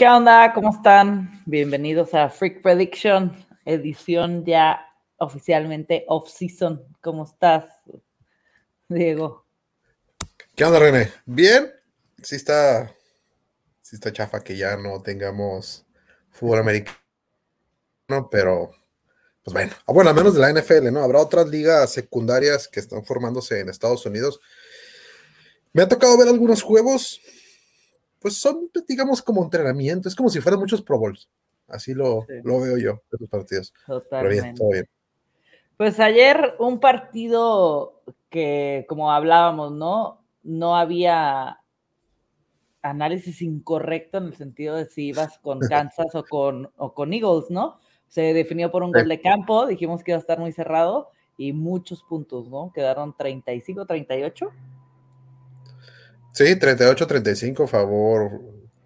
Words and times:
¿Qué 0.00 0.08
onda? 0.08 0.54
¿Cómo 0.54 0.70
están? 0.70 1.42
Bienvenidos 1.44 2.14
a 2.14 2.30
Freak 2.30 2.62
Prediction, 2.62 3.36
edición 3.66 4.46
ya 4.46 4.80
oficialmente 5.18 6.06
off-season. 6.08 6.82
¿Cómo 7.02 7.24
estás, 7.24 7.66
Diego? 8.88 9.44
¿Qué 10.54 10.64
onda, 10.64 10.78
René? 10.78 11.12
¿Bien? 11.26 11.70
Sí 12.22 12.36
está, 12.36 12.90
sí 13.82 13.96
está 13.96 14.10
chafa 14.10 14.42
que 14.42 14.56
ya 14.56 14.74
no 14.78 15.02
tengamos 15.02 15.84
fútbol 16.30 16.60
americano, 16.60 16.96
pero 18.30 18.70
pues 19.44 19.52
bueno, 19.52 19.74
ah, 19.86 19.92
bueno, 19.92 20.08
al 20.08 20.16
menos 20.16 20.32
de 20.32 20.40
la 20.40 20.50
NFL, 20.50 20.90
¿no? 20.94 21.02
Habrá 21.02 21.18
otras 21.18 21.46
ligas 21.46 21.92
secundarias 21.92 22.68
que 22.68 22.80
están 22.80 23.04
formándose 23.04 23.60
en 23.60 23.68
Estados 23.68 24.06
Unidos. 24.06 24.40
Me 25.74 25.82
ha 25.82 25.88
tocado 25.88 26.16
ver 26.16 26.28
algunos 26.28 26.62
juegos, 26.62 27.20
pues 28.20 28.36
son, 28.36 28.70
digamos, 28.86 29.22
como 29.22 29.42
entrenamiento, 29.42 30.08
es 30.08 30.14
como 30.14 30.28
si 30.28 30.40
fueran 30.40 30.60
muchos 30.60 30.82
Pro 30.82 30.98
Bowls. 30.98 31.28
Así 31.66 31.94
lo, 31.94 32.26
lo 32.44 32.60
veo 32.60 32.76
yo, 32.76 33.02
esos 33.12 33.28
partidos. 33.28 33.72
Totalmente. 33.86 34.54
todo 34.54 34.70
bien. 34.70 34.88
Pues 35.76 35.98
ayer 35.98 36.54
un 36.58 36.78
partido 36.80 38.02
que, 38.28 38.84
como 38.88 39.10
hablábamos, 39.12 39.72
¿no? 39.72 40.22
No 40.42 40.76
había 40.76 41.60
análisis 42.82 43.40
incorrecto 43.40 44.18
en 44.18 44.24
el 44.24 44.36
sentido 44.36 44.76
de 44.76 44.86
si 44.86 45.06
ibas 45.06 45.38
con 45.38 45.58
Kansas 45.70 46.14
o 46.14 46.24
con, 46.24 46.70
o 46.76 46.92
con 46.92 47.12
Eagles, 47.12 47.50
¿no? 47.50 47.78
Se 48.08 48.34
definió 48.34 48.70
por 48.70 48.82
un 48.82 48.92
gol 48.92 49.08
de 49.08 49.20
campo, 49.20 49.66
dijimos 49.66 50.02
que 50.02 50.10
iba 50.10 50.18
a 50.18 50.20
estar 50.20 50.38
muy 50.38 50.52
cerrado 50.52 51.10
y 51.36 51.52
muchos 51.52 52.02
puntos, 52.02 52.48
¿no? 52.48 52.72
Quedaron 52.74 53.16
35, 53.16 53.86
38. 53.86 54.52
Sí, 56.32 56.44
38-35 56.44 57.66
favor 57.66 58.40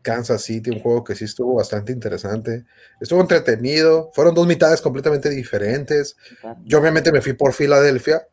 Kansas 0.05 0.43
City, 0.43 0.71
un 0.71 0.81
juego 0.81 1.03
que 1.03 1.15
sí 1.15 1.25
estuvo 1.25 1.55
bastante 1.55 1.91
interesante. 1.91 2.65
Estuvo 3.01 3.23
entretenido, 3.23 4.11
fueron 4.13 4.35
dos 4.35 4.47
mitades 4.47 4.83
completamente 4.83 5.31
diferentes. 5.31 6.17
Yo 6.65 6.79
obviamente 6.79 7.11
me 7.11 7.23
fui 7.23 7.33
por 7.33 7.55
Filadelfia 7.55 8.29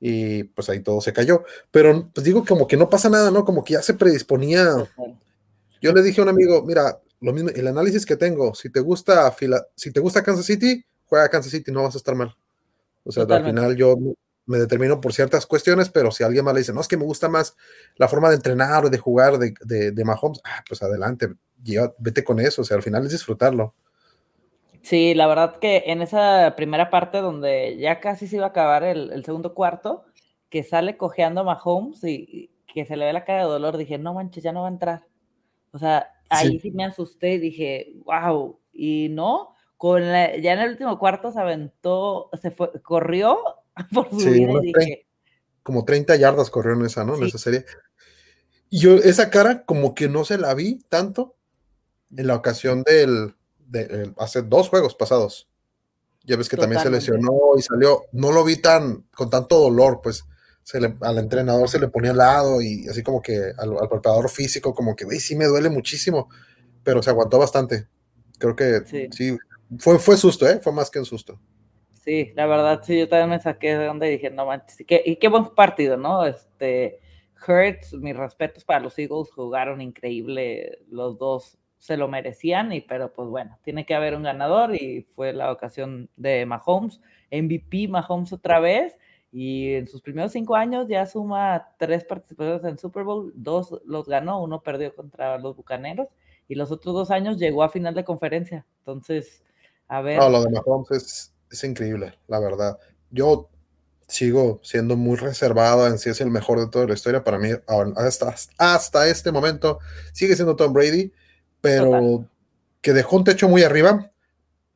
y 0.00 0.42
pues 0.44 0.68
ahí 0.68 0.80
todo 0.80 1.00
se 1.00 1.12
cayó. 1.12 1.44
Pero 1.70 2.10
pues 2.12 2.24
digo 2.24 2.44
como 2.44 2.66
que 2.66 2.76
no 2.76 2.90
pasa 2.90 3.08
nada, 3.08 3.30
¿no? 3.30 3.44
Como 3.44 3.62
que 3.62 3.74
ya 3.74 3.82
se 3.82 3.94
predisponía. 3.94 4.68
Yo 5.80 5.92
le 5.92 6.02
dije 6.02 6.20
a 6.20 6.24
un 6.24 6.30
amigo, 6.30 6.64
mira, 6.64 7.00
lo 7.20 7.32
mismo, 7.32 7.50
el 7.50 7.68
análisis 7.68 8.04
que 8.04 8.16
tengo, 8.16 8.52
si 8.54 8.68
te 8.68 8.80
gusta 8.80 9.32
si 9.76 9.92
te 9.92 10.00
gusta 10.00 10.24
Kansas 10.24 10.44
City, 10.46 10.84
juega 11.06 11.28
Kansas 11.28 11.52
City, 11.52 11.70
no 11.70 11.84
vas 11.84 11.94
a 11.94 11.98
estar 11.98 12.16
mal. 12.16 12.34
O 13.04 13.12
sea, 13.12 13.22
al 13.22 13.44
final 13.44 13.76
yo 13.76 13.96
me 14.52 14.58
determino 14.58 15.00
por 15.00 15.14
ciertas 15.14 15.46
cuestiones, 15.46 15.88
pero 15.88 16.10
si 16.10 16.22
alguien 16.22 16.44
más 16.44 16.52
le 16.52 16.60
dice, 16.60 16.74
no, 16.74 16.80
es 16.82 16.88
que 16.88 16.98
me 16.98 17.04
gusta 17.04 17.28
más 17.28 17.56
la 17.96 18.06
forma 18.06 18.28
de 18.28 18.36
entrenar 18.36 18.84
o 18.84 18.90
de 18.90 18.98
jugar 18.98 19.38
de, 19.38 19.54
de, 19.92 20.04
Mahomes, 20.04 20.40
ah, 20.44 20.62
pues 20.68 20.82
adelante, 20.82 21.28
vete 21.98 22.22
con 22.22 22.38
eso, 22.38 22.62
o 22.62 22.64
sea, 22.64 22.76
al 22.76 22.82
final 22.82 23.04
es 23.04 23.12
disfrutarlo. 23.12 23.74
Sí, 24.82 25.14
la 25.14 25.26
verdad 25.26 25.58
que 25.58 25.84
en 25.86 26.02
esa 26.02 26.54
primera 26.56 26.90
parte 26.90 27.18
donde 27.18 27.78
ya 27.78 28.00
casi 28.00 28.26
se 28.26 28.36
iba 28.36 28.46
a 28.46 28.48
acabar 28.48 28.84
el, 28.84 29.24
segundo 29.24 29.54
cuarto, 29.54 30.04
que 30.50 30.62
sale 30.62 30.96
cojeando 30.96 31.44
Mahomes 31.44 32.04
y, 32.04 32.50
que 32.66 32.84
se 32.84 32.96
le 32.96 33.06
ve 33.06 33.12
la 33.12 33.24
cara 33.24 33.44
de 33.44 33.50
dolor, 33.50 33.76
dije, 33.76 33.98
no 33.98 34.14
manches, 34.14 34.42
ya 34.42 34.52
no 34.52 34.62
va 34.62 34.68
a 34.68 34.72
entrar. 34.72 35.06
O 35.72 35.78
sea, 35.78 36.08
ahí 36.28 36.58
sí, 36.58 36.70
me 36.72 36.84
asusté 36.84 37.34
y 37.34 37.38
dije, 37.38 37.92
wow, 38.04 38.58
y 38.72 39.08
no, 39.10 39.54
con 39.76 40.02
ya 40.02 40.52
en 40.52 40.58
el 40.60 40.70
último 40.70 40.98
cuarto 40.98 41.32
se 41.32 41.40
aventó, 41.40 42.30
se 42.40 42.50
fue, 42.50 42.70
corrió 42.82 43.61
por 43.92 44.08
su 44.10 44.30
vida 44.30 44.52
y 44.62 44.72
dije, 44.72 45.06
como 45.62 45.84
30 45.84 46.16
yardas 46.16 46.50
corrió 46.50 46.74
en 46.74 46.86
esa, 46.86 47.04
¿no? 47.04 47.16
En 47.16 47.24
esa 47.24 47.38
serie. 47.38 47.64
Y 48.70 48.80
yo 48.80 48.94
esa 48.94 49.30
cara 49.30 49.64
como 49.64 49.94
que 49.94 50.08
no 50.08 50.24
se 50.24 50.38
la 50.38 50.54
vi 50.54 50.80
tanto 50.88 51.36
en 52.16 52.26
la 52.26 52.36
ocasión 52.36 52.82
del, 52.82 53.34
de, 53.58 54.12
hace 54.18 54.42
dos 54.42 54.68
juegos 54.68 54.94
pasados. 54.94 55.48
Ya 56.24 56.36
ves 56.36 56.48
que 56.48 56.56
también 56.56 56.80
se 56.80 56.90
lesionó 56.90 57.32
y 57.58 57.62
salió, 57.62 58.04
no 58.12 58.30
lo 58.30 58.44
vi 58.44 58.56
tan 58.56 59.06
con 59.14 59.28
tanto 59.28 59.58
dolor, 59.58 60.00
pues 60.02 60.24
se 60.62 60.80
le, 60.80 60.96
al 61.00 61.18
entrenador 61.18 61.68
se 61.68 61.80
le 61.80 61.88
ponía 61.88 62.12
al 62.12 62.18
lado 62.18 62.62
y 62.62 62.86
así 62.88 63.02
como 63.02 63.20
que 63.20 63.52
al, 63.58 63.76
preparador 63.90 64.30
físico 64.30 64.74
como 64.74 64.94
que, 64.94 65.04
sí 65.18 65.34
me 65.34 65.46
duele 65.46 65.68
muchísimo, 65.68 66.28
pero 66.84 67.02
se 67.02 67.10
aguantó 67.10 67.38
bastante. 67.38 67.88
Creo 68.38 68.54
que 68.54 69.08
sí, 69.12 69.36
fue, 69.78 69.98
fue 69.98 70.16
susto, 70.16 70.48
¿eh? 70.48 70.60
Fue 70.62 70.72
más 70.72 70.90
que 70.90 71.00
un 71.00 71.04
susto. 71.04 71.40
Sí, 72.02 72.32
la 72.34 72.46
verdad, 72.46 72.80
sí, 72.82 72.98
yo 72.98 73.08
también 73.08 73.30
me 73.30 73.38
saqué 73.38 73.78
de 73.78 73.86
donde 73.86 74.08
dije, 74.08 74.28
no 74.28 74.44
manches, 74.44 74.80
y 74.80 74.84
qué, 74.84 75.02
y 75.06 75.16
qué 75.16 75.28
buen 75.28 75.54
partido, 75.54 75.96
¿no? 75.96 76.26
Este, 76.26 76.98
Hurts, 77.46 77.94
mis 77.94 78.16
respetos 78.16 78.64
para 78.64 78.80
los 78.80 78.98
Eagles, 78.98 79.30
jugaron 79.30 79.80
increíble, 79.80 80.80
los 80.90 81.16
dos 81.16 81.58
se 81.78 81.96
lo 81.96 82.08
merecían, 82.08 82.72
y 82.72 82.80
pero 82.80 83.12
pues 83.12 83.28
bueno, 83.28 83.56
tiene 83.62 83.86
que 83.86 83.94
haber 83.94 84.16
un 84.16 84.24
ganador 84.24 84.74
y 84.74 85.06
fue 85.14 85.32
la 85.32 85.52
ocasión 85.52 86.10
de 86.16 86.44
Mahomes, 86.44 87.00
MVP 87.30 87.86
Mahomes 87.86 88.32
otra 88.32 88.58
vez, 88.58 88.98
y 89.30 89.74
en 89.74 89.86
sus 89.86 90.02
primeros 90.02 90.32
cinco 90.32 90.56
años 90.56 90.88
ya 90.88 91.06
suma 91.06 91.68
tres 91.78 92.04
participaciones 92.04 92.64
en 92.64 92.78
Super 92.78 93.04
Bowl, 93.04 93.32
dos 93.36 93.80
los 93.84 94.08
ganó, 94.08 94.42
uno 94.42 94.60
perdió 94.60 94.92
contra 94.92 95.38
los 95.38 95.54
Bucaneros, 95.54 96.08
y 96.48 96.56
los 96.56 96.72
otros 96.72 96.96
dos 96.96 97.12
años 97.12 97.38
llegó 97.38 97.62
a 97.62 97.68
final 97.68 97.94
de 97.94 98.02
conferencia, 98.02 98.66
entonces, 98.78 99.44
a 99.86 100.00
ver. 100.00 100.18
No, 100.18 100.28
lo 100.28 100.42
de 100.42 100.50
Mahomes 100.50 100.90
es 100.90 101.31
es 101.52 101.64
increíble, 101.64 102.18
la 102.26 102.40
verdad. 102.40 102.78
Yo 103.10 103.50
sigo 104.08 104.60
siendo 104.62 104.96
muy 104.96 105.16
reservado 105.16 105.86
en 105.86 105.98
si 105.98 106.10
es 106.10 106.20
el 106.20 106.30
mejor 106.30 106.60
de 106.60 106.68
toda 106.68 106.86
la 106.86 106.94
historia. 106.94 107.24
Para 107.24 107.38
mí, 107.38 107.50
hasta, 107.96 108.34
hasta 108.58 109.08
este 109.08 109.32
momento, 109.32 109.78
sigue 110.12 110.34
siendo 110.34 110.56
Tom 110.56 110.72
Brady, 110.72 111.12
pero 111.60 112.28
que 112.80 112.92
dejó 112.92 113.16
un 113.16 113.24
techo 113.24 113.48
muy 113.48 113.62
arriba, 113.62 114.10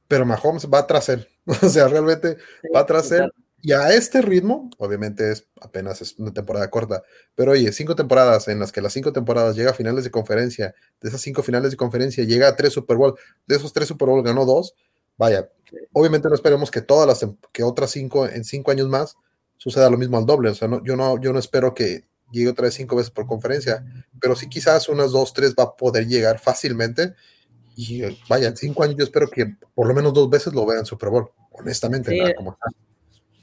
pero 0.08 0.24
Mahomes 0.24 0.66
va 0.72 0.86
tras 0.86 1.08
él. 1.08 1.28
o 1.62 1.68
sea, 1.68 1.88
realmente 1.88 2.36
va 2.74 2.86
tras 2.86 3.10
él. 3.12 3.30
Y 3.62 3.72
a 3.72 3.92
este 3.92 4.22
ritmo, 4.22 4.70
obviamente 4.78 5.32
es 5.32 5.48
apenas 5.60 6.00
es 6.00 6.16
una 6.18 6.32
temporada 6.32 6.70
corta, 6.70 7.02
pero 7.34 7.52
oye, 7.52 7.72
cinco 7.72 7.96
temporadas 7.96 8.46
en 8.48 8.60
las 8.60 8.70
que 8.70 8.80
las 8.80 8.92
cinco 8.92 9.12
temporadas 9.12 9.56
llega 9.56 9.70
a 9.70 9.74
finales 9.74 10.04
de 10.04 10.10
conferencia, 10.10 10.74
de 11.00 11.08
esas 11.08 11.20
cinco 11.20 11.42
finales 11.42 11.72
de 11.72 11.76
conferencia 11.76 12.22
llega 12.22 12.46
a 12.48 12.54
tres 12.54 12.74
Super 12.74 12.96
Bowl, 12.96 13.18
de 13.46 13.56
esos 13.56 13.72
tres 13.72 13.88
Super 13.88 14.08
Bowl 14.08 14.22
ganó 14.22 14.44
dos, 14.44 14.74
Vaya, 15.18 15.48
obviamente 15.92 16.28
no 16.28 16.34
esperemos 16.34 16.70
que 16.70 16.82
todas 16.82 17.06
las, 17.06 17.26
que 17.52 17.62
otras 17.62 17.90
cinco, 17.90 18.26
en 18.26 18.44
cinco 18.44 18.70
años 18.70 18.88
más, 18.88 19.16
suceda 19.56 19.90
lo 19.90 19.98
mismo 19.98 20.18
al 20.18 20.26
doble. 20.26 20.50
O 20.50 20.54
sea, 20.54 20.68
no, 20.68 20.82
yo, 20.84 20.96
no, 20.96 21.20
yo 21.20 21.32
no 21.32 21.38
espero 21.38 21.74
que 21.74 22.04
llegue 22.30 22.50
otra 22.50 22.64
vez 22.64 22.74
cinco 22.74 22.96
veces 22.96 23.10
por 23.10 23.26
conferencia, 23.26 23.84
pero 24.20 24.36
sí 24.36 24.48
quizás 24.48 24.88
unas 24.88 25.12
dos, 25.12 25.32
tres 25.32 25.54
va 25.58 25.64
a 25.64 25.76
poder 25.76 26.06
llegar 26.06 26.38
fácilmente. 26.38 27.14
Y 27.76 28.02
vaya, 28.28 28.48
en 28.48 28.56
cinco 28.56 28.82
años 28.82 28.96
yo 28.96 29.04
espero 29.04 29.28
que 29.28 29.54
por 29.74 29.86
lo 29.86 29.94
menos 29.94 30.14
dos 30.14 30.30
veces 30.30 30.54
lo 30.54 30.64
vean 30.66 30.86
Super 30.86 31.10
Bowl, 31.10 31.30
honestamente. 31.52 32.10
Sí. 32.10 32.20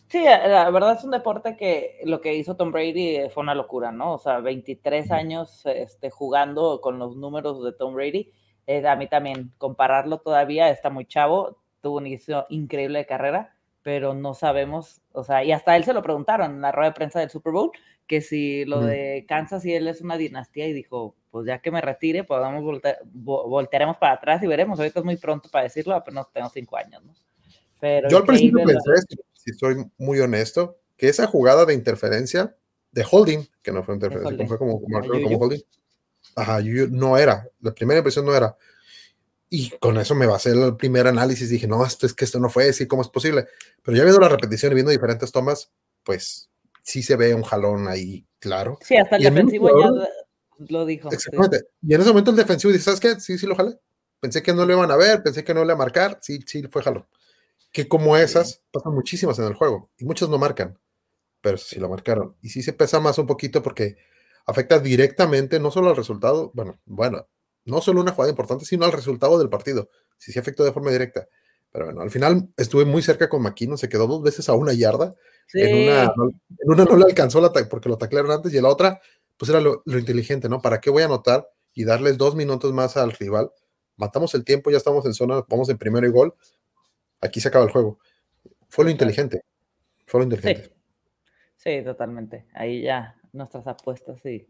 sí, 0.07 0.23
la 0.23 0.69
verdad 0.71 0.97
es 0.97 1.03
un 1.03 1.11
deporte 1.11 1.55
que 1.55 1.99
lo 2.05 2.19
que 2.19 2.35
hizo 2.35 2.55
Tom 2.55 2.71
Brady 2.71 3.29
fue 3.29 3.43
una 3.43 3.53
locura, 3.53 3.91
¿no? 3.91 4.13
O 4.13 4.17
sea, 4.17 4.39
23 4.39 5.11
años 5.11 5.61
este, 5.65 6.09
jugando 6.09 6.81
con 6.81 6.97
los 6.97 7.15
números 7.15 7.63
de 7.63 7.73
Tom 7.73 7.93
Brady. 7.93 8.31
Eh, 8.65 8.87
a 8.87 8.95
mí 8.95 9.07
también 9.07 9.51
compararlo 9.57 10.19
todavía 10.19 10.69
está 10.69 10.89
muy 10.89 11.05
chavo 11.05 11.62
tuvo 11.83 11.97
un 11.97 12.07
inicio 12.07 12.47
increíble 12.49 12.99
de 12.99 13.05
carrera, 13.05 13.55
pero 13.83 14.13
no 14.13 14.33
sabemos, 14.33 15.01
o 15.11 15.23
sea, 15.23 15.43
y 15.43 15.51
hasta 15.51 15.75
él 15.75 15.83
se 15.83 15.93
lo 15.93 16.01
preguntaron 16.01 16.51
en 16.51 16.61
la 16.61 16.71
rueda 16.71 16.89
de 16.89 16.95
prensa 16.95 17.19
del 17.19 17.29
Super 17.29 17.51
Bowl, 17.51 17.71
que 18.07 18.21
si 18.21 18.63
lo 18.65 18.81
de 18.81 19.25
Kansas 19.27 19.65
y 19.65 19.73
él 19.73 19.87
es 19.87 20.01
una 20.01 20.17
dinastía 20.17 20.67
y 20.67 20.73
dijo, 20.73 21.15
pues 21.29 21.45
ya 21.45 21.59
que 21.59 21.71
me 21.71 21.81
retire, 21.81 22.23
podamos 22.23 22.63
voltear, 22.63 22.99
voltearemos 23.03 23.97
para 23.97 24.13
atrás 24.13 24.41
y 24.41 24.47
veremos, 24.47 24.79
ahorita 24.79 24.99
es 24.99 25.05
muy 25.05 25.17
pronto 25.17 25.49
para 25.49 25.65
decirlo, 25.65 25.93
apenas 25.93 26.25
tengo 26.31 26.49
cinco 26.49 26.77
años, 26.77 27.03
¿no? 27.03 27.13
Pero 27.81 28.07
Yo 28.09 28.17
al 28.17 28.25
principio 28.25 28.63
pensé, 28.65 29.17
si 29.33 29.51
soy 29.53 29.85
muy 29.97 30.19
honesto, 30.21 30.77
que 30.95 31.09
esa 31.09 31.27
jugada 31.27 31.65
de 31.65 31.73
interferencia 31.73 32.55
de 32.91 33.05
holding, 33.09 33.45
que 33.61 33.73
no 33.73 33.83
fue 33.83 33.95
interferencia, 33.95 34.47
fue 34.47 34.57
como, 34.57 34.79
como, 34.79 35.37
holding, 35.37 35.61
ajá, 36.35 36.61
no 36.91 37.17
era, 37.17 37.45
la 37.59 37.73
primera 37.73 37.97
impresión 37.97 38.25
no 38.25 38.33
era, 38.33 38.55
y 39.55 39.69
con 39.77 39.99
eso 39.99 40.15
me 40.15 40.25
basé 40.25 40.49
el 40.49 40.75
primer 40.77 41.05
análisis. 41.05 41.47
Dije, 41.47 41.67
no, 41.67 41.85
esto 41.85 42.07
es 42.07 42.15
que 42.15 42.25
esto 42.25 42.39
no 42.39 42.49
fue 42.49 42.69
así, 42.69 42.87
¿cómo 42.87 43.03
es 43.03 43.07
posible? 43.07 43.45
Pero 43.83 43.95
ya 43.95 44.03
viendo 44.03 44.19
la 44.19 44.27
repetición 44.27 44.71
y 44.71 44.73
viendo 44.73 44.91
diferentes 44.91 45.31
tomas, 45.31 45.71
pues 46.01 46.49
sí 46.81 47.03
se 47.03 47.15
ve 47.15 47.35
un 47.35 47.43
jalón 47.43 47.87
ahí, 47.87 48.25
claro. 48.39 48.79
Sí, 48.81 48.97
hasta 48.97 49.17
el 49.17 49.25
defensivo 49.25 49.69
ya 49.79 49.91
lo 50.57 50.85
dijo. 50.87 51.11
Exactamente. 51.11 51.67
Y 51.83 51.93
en 51.93 52.01
ese 52.01 52.09
momento 52.09 52.31
el 52.31 52.37
defensivo 52.37 52.73
dice, 52.73 52.85
¿sabes 52.85 52.99
qué? 52.99 53.19
Sí, 53.19 53.37
sí 53.37 53.45
lo 53.45 53.55
jalé. 53.55 53.77
Pensé 54.19 54.41
que 54.41 54.53
no 54.53 54.65
lo 54.65 54.73
iban 54.73 54.89
a 54.89 54.95
ver, 54.95 55.21
pensé 55.21 55.43
que 55.43 55.53
no 55.53 55.59
le 55.59 55.67
iban 55.67 55.75
a 55.75 55.83
marcar. 55.83 56.17
Sí, 56.23 56.39
sí, 56.47 56.63
fue 56.63 56.81
jalón. 56.81 57.05
Que 57.71 57.87
como 57.87 58.17
esas, 58.17 58.63
pasan 58.71 58.95
muchísimas 58.95 59.37
en 59.37 59.45
el 59.45 59.53
juego. 59.53 59.91
Y 59.99 60.05
muchos 60.05 60.29
no 60.29 60.39
marcan. 60.39 60.79
Pero 61.41 61.57
sí 61.57 61.79
lo 61.79 61.89
marcaron. 61.89 62.35
Y 62.41 62.49
sí 62.49 62.63
se 62.63 62.73
pesa 62.73 62.99
más 62.99 63.19
un 63.19 63.27
poquito 63.27 63.61
porque 63.61 63.97
afecta 64.47 64.79
directamente 64.79 65.59
no 65.59 65.69
solo 65.69 65.91
al 65.91 65.95
resultado, 65.95 66.49
bueno, 66.55 66.79
bueno, 66.85 67.27
no 67.65 67.81
solo 67.81 68.01
una 68.01 68.11
jugada 68.11 68.29
importante, 68.31 68.65
sino 68.65 68.85
al 68.85 68.91
resultado 68.91 69.37
del 69.39 69.49
partido, 69.49 69.89
si 70.17 70.31
se 70.31 70.39
afectó 70.39 70.63
de 70.63 70.71
forma 70.71 70.91
directa. 70.91 71.27
Pero 71.71 71.85
bueno, 71.85 72.01
al 72.01 72.11
final 72.11 72.49
estuve 72.55 72.85
muy 72.85 73.01
cerca 73.01 73.29
con 73.29 73.41
Maquino, 73.41 73.77
se 73.77 73.89
quedó 73.89 74.05
dos 74.05 74.21
veces 74.21 74.47
a 74.49 74.53
una 74.53 74.73
yarda. 74.73 75.15
En, 75.53 75.89
una, 75.89 76.13
no, 76.15 76.29
en, 76.29 76.71
una, 76.71 76.85
no, 76.85 76.97
le 76.97 77.05
alcanzó 77.05 77.41
la 77.41 77.51
porque 77.67 77.89
lo 77.89 77.97
taclearon 77.97 78.31
antes 78.31 78.53
y 78.53 78.57
en 78.57 78.63
la 78.63 78.69
otra, 78.69 79.01
pues 79.37 79.49
era 79.49 79.59
lo, 79.59 79.81
inteligente, 79.85 80.49
¿no? 80.49 80.61
¿Para 80.61 80.79
qué 80.79 80.89
voy 80.89 81.01
a 81.01 81.05
anotar 81.05 81.47
y 81.73 81.83
darles 81.83 82.17
dos 82.17 82.35
minutos 82.35 82.71
más 82.73 82.95
al 82.97 83.11
rival 83.11 83.51
matamos 83.97 84.33
el 84.35 84.43
tiempo, 84.43 84.71
ya 84.71 84.77
estamos 84.77 85.05
en 85.05 85.13
zona, 85.13 85.43
vamos 85.47 85.69
en 85.69 85.77
primero 85.77 86.07
y 86.07 86.11
gol, 86.11 86.33
aquí 87.21 87.39
se 87.39 87.47
acaba 87.47 87.65
el 87.65 87.71
juego. 87.71 87.99
Fue 88.69 88.85
lo 88.85 88.91
inteligente, 88.91 89.43
fue 90.05 90.19
lo 90.19 90.23
inteligente. 90.25 90.73
Sí, 91.57 91.81
totalmente. 91.83 92.45
Ahí 92.53 92.81
ya 92.81 93.15
nuestras 93.31 93.67
apuestas 93.67 94.19
sí 94.21 94.47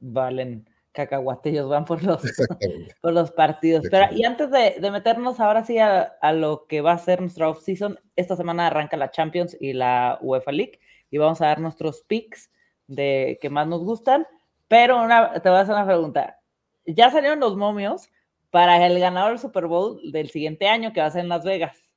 valen 0.00 0.68
cacahuatillos, 0.92 1.68
van 1.68 1.84
por 1.84 2.02
los, 2.02 2.22
por 3.00 3.12
los 3.12 3.30
partidos. 3.30 3.86
Pero, 3.90 4.12
y 4.14 4.24
antes 4.24 4.50
de, 4.50 4.90
meternos 4.90 5.40
ahora 5.40 5.64
sí 5.64 5.78
a, 5.78 6.16
lo 6.32 6.66
que 6.66 6.80
va 6.80 6.92
a 6.92 6.98
ser 6.98 7.20
nuestra 7.20 7.48
off-season, 7.48 7.98
esta 8.16 8.36
semana 8.36 8.66
arranca 8.66 8.96
la 8.96 9.10
Champions 9.10 9.56
y 9.60 9.72
la 9.72 10.18
UEFA 10.20 10.52
League 10.52 10.80
y 11.10 11.18
vamos 11.18 11.40
a 11.40 11.46
dar 11.46 11.60
nuestros 11.60 12.02
picks 12.02 12.50
de 12.86 13.38
que 13.40 13.50
más 13.50 13.66
nos 13.66 13.84
gustan. 13.84 14.26
Pero 14.66 15.02
una, 15.02 15.40
te 15.40 15.48
voy 15.48 15.58
a 15.58 15.62
hacer 15.62 15.74
una 15.74 15.86
pregunta. 15.86 16.40
Ya 16.84 17.10
salieron 17.10 17.40
los 17.40 17.56
momios 17.56 18.10
para 18.50 18.84
el 18.86 18.98
ganador 18.98 19.30
del 19.30 19.38
Super 19.38 19.66
Bowl 19.66 20.00
del 20.12 20.30
siguiente 20.30 20.68
año 20.68 20.92
que 20.92 21.00
va 21.00 21.06
a 21.06 21.10
ser 21.10 21.22
en 21.22 21.28
Las 21.28 21.44
Vegas. 21.44 21.87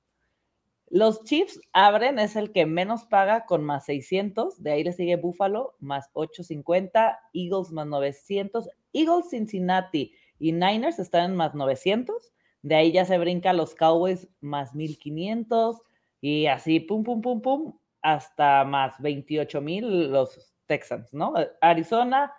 Los 0.94 1.24
Chiefs 1.24 1.58
abren, 1.72 2.20
es 2.20 2.36
el 2.36 2.52
que 2.52 2.66
menos 2.66 3.06
paga 3.06 3.46
con 3.46 3.64
más 3.64 3.86
600, 3.86 4.62
de 4.62 4.72
ahí 4.74 4.84
le 4.84 4.92
sigue 4.92 5.16
Buffalo 5.16 5.74
más 5.80 6.10
850, 6.12 7.18
Eagles 7.34 7.72
más 7.72 7.88
900, 7.88 8.70
Eagles, 8.92 9.30
Cincinnati 9.30 10.14
y 10.38 10.52
Niners 10.52 11.00
están 11.00 11.32
en 11.32 11.38
más 11.38 11.56
900, 11.56 12.34
de 12.62 12.76
ahí 12.76 12.92
ya 12.92 13.06
se 13.06 13.18
brinca 13.18 13.54
los 13.54 13.74
Cowboys 13.74 14.28
más 14.42 14.76
1500 14.76 15.78
y 16.20 16.48
así 16.48 16.82
pum, 16.82 17.06
pum, 17.06 17.22
pum, 17.22 17.42
pum, 17.42 17.74
hasta 18.02 18.66
más 18.66 19.02
28 19.02 19.62
mil 19.62 20.12
los 20.12 20.54
Texans, 20.66 21.14
¿no? 21.14 21.34
Arizona, 21.62 22.34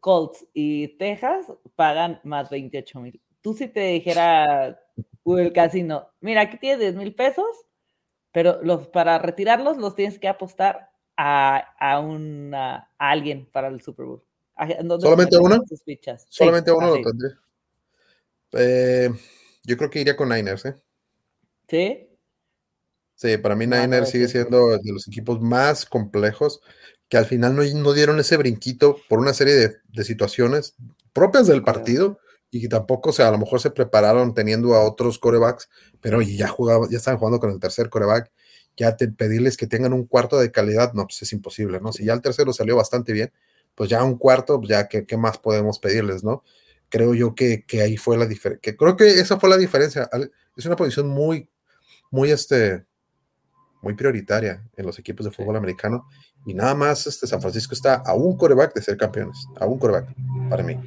Colts 0.00 0.44
y 0.52 0.88
Texas 0.98 1.46
pagan 1.76 2.20
más 2.24 2.50
28 2.50 3.00
mil. 3.00 3.22
Tú 3.40 3.54
si 3.54 3.68
te 3.68 3.80
dijera 3.80 4.80
el 5.24 5.52
casino, 5.52 6.08
mira, 6.20 6.40
aquí 6.40 6.58
tienes 6.58 6.80
10 6.80 6.96
mil 6.96 7.14
pesos, 7.14 7.46
pero 8.34 8.60
los, 8.64 8.88
para 8.88 9.16
retirarlos 9.18 9.76
los 9.76 9.94
tienes 9.94 10.18
que 10.18 10.26
apostar 10.26 10.90
a, 11.16 11.56
a, 11.78 11.98
a 12.98 13.10
alguien 13.10 13.48
para 13.52 13.68
el 13.68 13.80
Super 13.80 14.06
Bowl. 14.06 14.24
¿Solamente 15.00 15.38
uno? 15.38 15.62
Solamente 16.28 16.72
uno 16.72 16.96
lo 16.96 17.00
tendré. 17.00 17.28
Eh, 18.50 19.08
yo 19.62 19.76
creo 19.76 19.88
que 19.88 20.00
iría 20.00 20.16
con 20.16 20.30
Niners, 20.30 20.64
¿eh? 20.64 20.74
¿Sí? 21.68 22.08
Sí, 23.14 23.36
para 23.38 23.54
mí 23.54 23.68
Niners 23.68 24.10
sigue 24.10 24.26
siendo 24.26 24.78
de 24.78 24.92
los 24.92 25.06
equipos 25.06 25.40
más 25.40 25.86
complejos 25.86 26.60
que 27.08 27.16
al 27.16 27.26
final 27.26 27.54
no, 27.54 27.62
no 27.62 27.92
dieron 27.92 28.18
ese 28.18 28.36
brinquito 28.36 28.96
por 29.08 29.20
una 29.20 29.32
serie 29.32 29.54
de, 29.54 29.76
de, 29.92 30.04
situaciones 30.04 30.74
propias 31.12 31.46
del 31.46 31.62
partido 31.62 32.18
y 32.54 32.60
que 32.60 32.68
tampoco, 32.68 33.10
o 33.10 33.12
sea, 33.12 33.26
a 33.26 33.30
lo 33.32 33.38
mejor 33.38 33.60
se 33.60 33.72
prepararon 33.72 34.32
teniendo 34.32 34.76
a 34.76 34.84
otros 34.88 35.18
corebacks, 35.18 35.68
pero 36.00 36.22
ya 36.22 36.46
jugaba, 36.46 36.86
ya 36.88 36.98
estaban 36.98 37.18
jugando 37.18 37.40
con 37.40 37.50
el 37.50 37.58
tercer 37.58 37.90
coreback, 37.90 38.30
ya 38.76 38.96
te, 38.96 39.08
pedirles 39.08 39.56
que 39.56 39.66
tengan 39.66 39.92
un 39.92 40.06
cuarto 40.06 40.38
de 40.38 40.52
calidad, 40.52 40.92
no, 40.92 41.02
pues 41.02 41.20
es 41.22 41.32
imposible, 41.32 41.80
¿no? 41.80 41.92
Si 41.92 42.04
ya 42.04 42.12
el 42.12 42.22
tercero 42.22 42.52
salió 42.52 42.76
bastante 42.76 43.12
bien, 43.12 43.32
pues 43.74 43.90
ya 43.90 44.04
un 44.04 44.16
cuarto, 44.18 44.58
pues 44.60 44.68
ya, 44.68 44.86
¿qué, 44.86 45.04
qué 45.04 45.16
más 45.16 45.38
podemos 45.38 45.80
pedirles, 45.80 46.22
no? 46.22 46.44
Creo 46.90 47.12
yo 47.12 47.34
que, 47.34 47.64
que 47.66 47.82
ahí 47.82 47.96
fue 47.96 48.16
la 48.16 48.26
diferencia, 48.26 48.76
creo 48.76 48.96
que 48.96 49.18
esa 49.18 49.40
fue 49.40 49.50
la 49.50 49.56
diferencia, 49.56 50.08
es 50.56 50.64
una 50.64 50.76
posición 50.76 51.08
muy, 51.08 51.48
muy, 52.12 52.30
este, 52.30 52.84
muy 53.82 53.94
prioritaria 53.94 54.62
en 54.76 54.86
los 54.86 54.96
equipos 55.00 55.26
de 55.26 55.32
fútbol 55.32 55.56
americano, 55.56 56.06
y 56.46 56.54
nada 56.54 56.76
más 56.76 57.04
este 57.08 57.26
San 57.26 57.40
Francisco 57.40 57.74
está 57.74 57.94
a 57.94 58.14
un 58.14 58.36
coreback 58.36 58.74
de 58.76 58.82
ser 58.82 58.96
campeones, 58.96 59.44
a 59.58 59.66
un 59.66 59.76
coreback, 59.76 60.14
para 60.48 60.62
mí. 60.62 60.78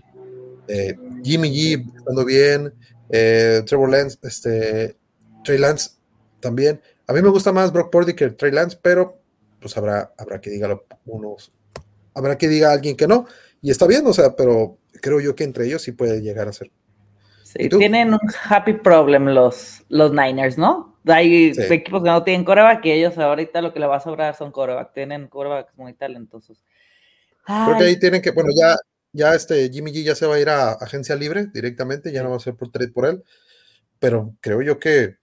Eh, 0.67 0.97
Jimmy 1.23 1.49
G 1.49 1.97
estando 1.97 2.25
bien, 2.25 2.73
eh, 3.09 3.63
Trevor 3.65 3.89
Lance, 3.89 4.17
este, 4.23 4.97
Trey 5.43 5.57
Lance 5.57 5.91
también. 6.39 6.81
A 7.07 7.13
mí 7.13 7.21
me 7.21 7.29
gusta 7.29 7.51
más 7.51 7.71
Brock 7.71 7.91
Purdy 7.91 8.13
que 8.13 8.29
Trey 8.31 8.51
Lance, 8.51 8.77
pero 8.81 9.21
pues 9.59 9.75
habrá, 9.77 10.13
habrá 10.17 10.39
que 10.39 10.49
diga 10.49 10.79
unos, 11.05 11.51
habrá 12.13 12.37
que 12.37 12.47
diga 12.47 12.71
alguien 12.71 12.95
que 12.95 13.07
no, 13.07 13.25
y 13.61 13.71
está 13.71 13.87
bien, 13.87 14.05
o 14.05 14.13
sea, 14.13 14.35
pero 14.35 14.77
creo 15.01 15.19
yo 15.19 15.35
que 15.35 15.43
entre 15.43 15.65
ellos 15.65 15.81
sí 15.81 15.91
puede 15.91 16.21
llegar 16.21 16.47
a 16.47 16.53
ser. 16.53 16.71
Sí, 17.43 17.69
tienen 17.69 18.13
un 18.13 18.19
happy 18.49 18.73
problem 18.73 19.27
los, 19.27 19.83
los 19.87 20.11
Niners, 20.11 20.57
¿no? 20.57 20.97
Hay 21.05 21.53
equipos 21.57 22.03
que 22.03 22.09
no 22.09 22.23
tienen 22.23 22.43
coreback 22.43 22.85
y 22.85 22.91
ellos 22.91 23.17
ahorita 23.17 23.61
lo 23.61 23.73
que 23.73 23.79
le 23.79 23.87
va 23.87 23.95
a 23.95 24.01
sobrar 24.01 24.35
son 24.35 24.51
coreback, 24.51 24.93
tienen 24.93 25.27
corebacks 25.27 25.73
muy 25.77 25.93
talentosos. 25.93 26.61
Creo 27.45 27.77
que 27.77 27.85
ahí 27.85 27.97
tienen 27.97 28.21
que, 28.21 28.31
bueno, 28.31 28.49
ya 28.53 28.75
ya 29.17 29.33
este 29.33 29.69
Jimmy 29.69 29.91
G 29.91 30.03
ya 30.03 30.15
se 30.15 30.27
va 30.27 30.35
a 30.35 30.39
ir 30.39 30.49
a 30.49 30.73
agencia 30.73 31.15
libre 31.15 31.47
directamente, 31.47 32.11
ya 32.11 32.23
no 32.23 32.29
va 32.29 32.37
a 32.37 32.39
ser 32.39 32.55
por 32.55 32.71
trade 32.71 32.91
por 32.91 33.05
él, 33.05 33.23
pero 33.99 34.35
creo 34.39 34.61
yo 34.61 34.79
que 34.79 35.17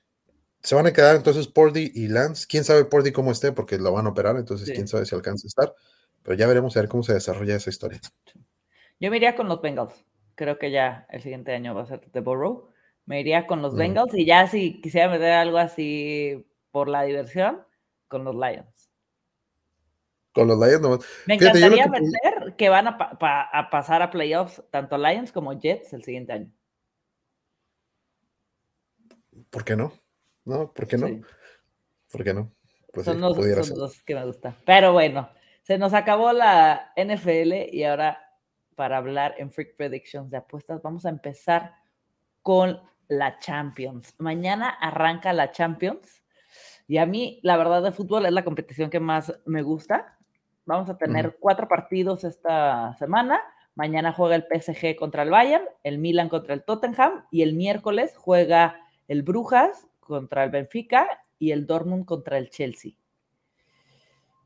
se 0.62 0.74
van 0.74 0.86
a 0.86 0.92
quedar 0.92 1.14
entonces 1.14 1.46
Pordy 1.46 1.92
y 1.94 2.08
Lance. 2.08 2.46
Quién 2.48 2.64
sabe 2.64 2.84
Pordy 2.84 3.12
cómo 3.12 3.30
esté, 3.30 3.52
porque 3.52 3.78
lo 3.78 3.92
van 3.92 4.06
a 4.06 4.10
operar, 4.10 4.36
entonces 4.36 4.70
quién 4.70 4.88
sabe 4.88 5.06
si 5.06 5.14
alcanza 5.14 5.46
a 5.46 5.48
estar, 5.48 5.74
pero 6.22 6.36
ya 6.36 6.46
veremos 6.46 6.76
a 6.76 6.80
ver 6.80 6.88
cómo 6.88 7.02
se 7.02 7.14
desarrolla 7.14 7.54
esa 7.56 7.70
historia. 7.70 8.00
Yo 8.98 9.10
me 9.10 9.16
iría 9.18 9.36
con 9.36 9.48
los 9.48 9.60
Bengals. 9.60 9.94
Creo 10.34 10.58
que 10.58 10.70
ya 10.70 11.06
el 11.10 11.22
siguiente 11.22 11.52
año 11.52 11.74
va 11.74 11.82
a 11.82 11.86
ser 11.86 12.00
The 12.10 12.20
Burrow. 12.20 12.70
Me 13.06 13.20
iría 13.20 13.46
con 13.46 13.62
los 13.62 13.76
Bengals 13.76 14.14
y 14.14 14.24
ya 14.24 14.48
si 14.48 14.80
quisiera 14.80 15.08
meter 15.08 15.32
algo 15.32 15.58
así 15.58 16.46
por 16.70 16.88
la 16.88 17.02
diversión, 17.02 17.62
con 18.08 18.24
los 18.24 18.34
Lions 18.34 18.73
con 20.34 20.48
los 20.48 20.58
Lions 20.58 20.80
nomás. 20.80 21.00
Me 21.26 21.34
encantaría 21.34 21.86
meter 21.86 22.54
que 22.58 22.68
van 22.68 22.88
a, 22.88 23.70
pasar 23.70 24.02
a 24.02 24.10
playoffs 24.10 24.62
tanto 24.70 24.98
Lions 24.98 25.32
como 25.32 25.52
Jets 25.58 25.92
el 25.92 26.02
siguiente 26.02 26.32
año. 26.32 26.52
¿Por 29.48 29.64
qué 29.64 29.76
no? 29.76 29.92
No, 30.44 30.72
¿por 30.72 30.86
qué 30.86 30.98
no? 30.98 31.08
¿Por 32.10 32.24
qué 32.24 32.34
no? 32.34 32.52
Pues 32.92 33.06
son, 33.06 33.20
los, 33.20 33.36
dos 33.36 34.02
que 34.02 34.14
me 34.14 34.24
gustan. 34.26 34.56
Pero 34.66 34.92
bueno, 34.92 35.30
se 35.62 35.78
nos 35.78 35.94
acabó 35.94 36.32
la 36.32 36.92
NFL 36.96 37.72
y 37.72 37.84
ahora 37.84 38.20
para 38.74 38.96
hablar 38.96 39.36
en 39.38 39.50
Freak 39.50 39.76
Predictions 39.76 40.30
de 40.30 40.36
apuestas 40.36 40.82
vamos 40.82 41.06
a 41.06 41.08
empezar 41.08 41.74
con 42.42 42.80
la 43.08 43.38
Champions. 43.38 44.14
Mañana 44.18 44.68
arranca 44.68 45.32
la 45.32 45.52
Champions 45.52 46.22
y 46.86 46.98
a 46.98 47.06
mí 47.06 47.40
la 47.42 47.56
verdad 47.56 47.82
de 47.82 47.92
fútbol 47.92 48.26
es 48.26 48.32
la 48.32 48.44
competición 48.44 48.90
que 48.90 49.00
más 49.00 49.32
me 49.44 49.62
gusta. 49.62 50.18
Vamos 50.66 50.88
a 50.88 50.96
tener 50.96 51.36
cuatro 51.38 51.68
partidos 51.68 52.24
esta 52.24 52.94
semana. 52.98 53.40
Mañana 53.74 54.12
juega 54.12 54.36
el 54.36 54.44
PSG 54.44 54.96
contra 54.96 55.22
el 55.22 55.30
Bayern, 55.30 55.64
el 55.82 55.98
Milan 55.98 56.28
contra 56.28 56.54
el 56.54 56.64
Tottenham 56.64 57.26
y 57.30 57.42
el 57.42 57.54
miércoles 57.54 58.14
juega 58.16 58.80
el 59.08 59.22
Brujas 59.22 59.88
contra 60.00 60.44
el 60.44 60.50
Benfica 60.50 61.06
y 61.38 61.50
el 61.50 61.66
Dortmund 61.66 62.06
contra 62.06 62.38
el 62.38 62.48
Chelsea. 62.48 62.92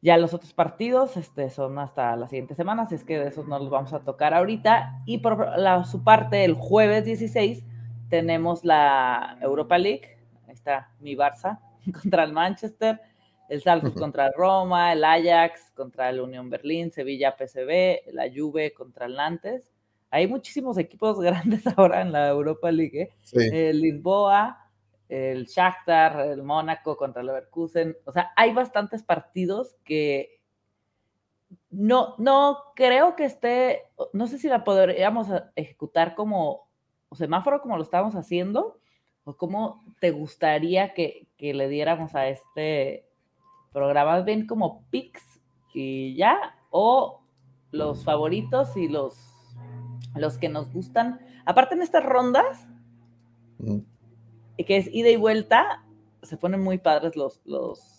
Ya 0.01 0.17
los 0.17 0.35
otros 0.35 0.53
partidos 0.53 1.17
este, 1.17 1.51
son 1.51 1.79
hasta 1.79 2.17
la 2.17 2.29
siguiente 2.29 2.55
semana, 2.55 2.83
así 2.83 2.95
es 2.95 3.05
que 3.05 3.19
de 3.19 3.29
esos 3.29 3.47
no 3.47 3.59
los 3.59 3.71
vamos 3.71 3.93
a 3.93 4.01
tocar 4.01 4.35
ahorita. 4.35 5.03
Y 5.07 5.19
por 5.19 5.53
su 5.85 6.03
parte, 6.03 6.45
el 6.45 6.55
jueves 6.55 7.05
16 7.05 7.65
tenemos 8.09 8.65
la 8.65 9.39
Europa 9.41 9.79
League. 9.79 10.19
Ahí 10.47 10.55
está 10.55 10.91
mi 11.01 11.15
Barça 11.15 11.61
contra 12.03 12.25
el 12.25 12.33
Manchester 12.33 13.01
el 13.49 13.63
Salzburg 13.63 13.95
contra 13.95 14.31
Roma, 14.31 14.93
el 14.93 15.05
Ajax 15.05 15.71
contra 15.75 16.11
el 16.11 16.21
Unión 16.21 16.51
Berlín, 16.51 16.91
Sevilla 16.91 17.35
PSV, 17.37 18.13
la 18.13 18.27
Juve 18.35 18.73
contra 18.75 19.07
el 19.07 19.15
Nantes. 19.15 19.73
Hay 20.11 20.27
muchísimos 20.27 20.79
equipos 20.79 21.19
grandes 21.21 21.67
ahora 21.67 22.03
en 22.03 22.13
la 22.13 22.29
Europa 22.29 22.71
League. 22.71 23.15
¿eh? 23.33 23.71
El 23.71 23.81
Lisboa, 23.81 24.71
el 25.09 25.47
Shakhtar, 25.47 26.21
el 26.29 26.43
Mónaco 26.43 26.97
contra 26.97 27.21
el 27.21 27.29
Leverkusen. 27.29 27.97
O 28.05 28.13
sea, 28.13 28.33
hay 28.37 28.53
bastantes 28.53 29.03
partidos 29.03 29.77
que 29.85 30.39
no, 31.71 32.15
no 32.19 32.59
creo 32.75 33.17
que 33.17 33.25
esté, 33.25 33.85
no 34.13 34.27
sé 34.27 34.39
si 34.39 34.49
la 34.49 34.65
podríamos 34.65 35.29
ejecutar 35.57 36.15
como 36.15 36.69
semáforo 37.13 37.63
como 37.63 37.77
lo 37.77 37.83
estamos 37.83 38.15
haciendo, 38.15 38.79
o 39.25 39.37
cómo 39.37 39.85
te 40.01 40.11
gustaría 40.11 40.95
que, 40.95 41.27
que 41.37 41.55
le 41.55 41.69
diéramos 41.69 42.15
a 42.15 42.29
este 42.29 43.09
programas 43.73 44.25
bien 44.25 44.47
como 44.47 44.85
picks 44.91 45.41
y 45.75 46.17
ya, 46.17 46.57
o 46.71 47.21
los 47.71 48.05
favoritos 48.05 48.77
y 48.77 48.89
los, 48.89 49.17
los 50.15 50.39
que 50.39 50.49
nos 50.49 50.73
gustan. 50.73 51.21
Aparte 51.45 51.75
en 51.75 51.83
estas 51.83 52.05
rondas, 52.05 52.67
mm. 53.59 53.79
que 54.67 54.77
es 54.77 54.89
ida 54.93 55.11
y 55.11 55.17
vuelta, 55.17 55.85
se 56.23 56.37
ponen 56.37 56.61
muy 56.61 56.79
padres 56.79 57.17
los, 57.17 57.41
los 57.45 57.99